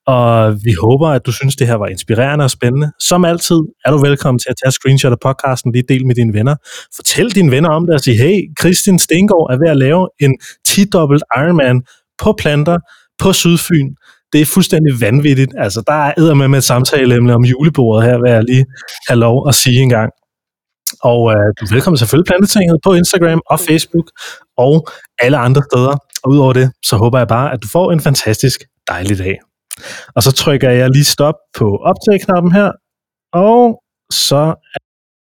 [0.07, 2.93] Og vi håber, at du synes, det her var inspirerende og spændende.
[3.01, 6.35] Som altid er du velkommen til at tage screenshot af podcasten, lige del med dine
[6.35, 6.57] venner.
[6.97, 10.39] Fortæl dine venner om det og sig, hey, Christian Stengård er ved at lave en
[10.69, 11.83] 10-dobbelt Ironman
[12.23, 12.79] på planter
[13.19, 13.89] på Sydfyn
[14.35, 15.53] det er fuldstændig vanvittigt.
[15.59, 18.65] Altså, der er med med et samtaleemne om julebordet her, hvad jeg lige
[19.09, 20.11] have lov at sige engang.
[21.03, 24.09] Og øh, du er velkommen selvfølgelig Plantetinget på Instagram og Facebook
[24.57, 24.75] og
[25.19, 25.95] alle andre steder.
[26.23, 29.37] Og udover det, så håber jeg bare, at du får en fantastisk dejlig dag.
[30.17, 32.73] Og så trykker jeg lige stop på optag-knappen her,
[33.33, 34.55] og så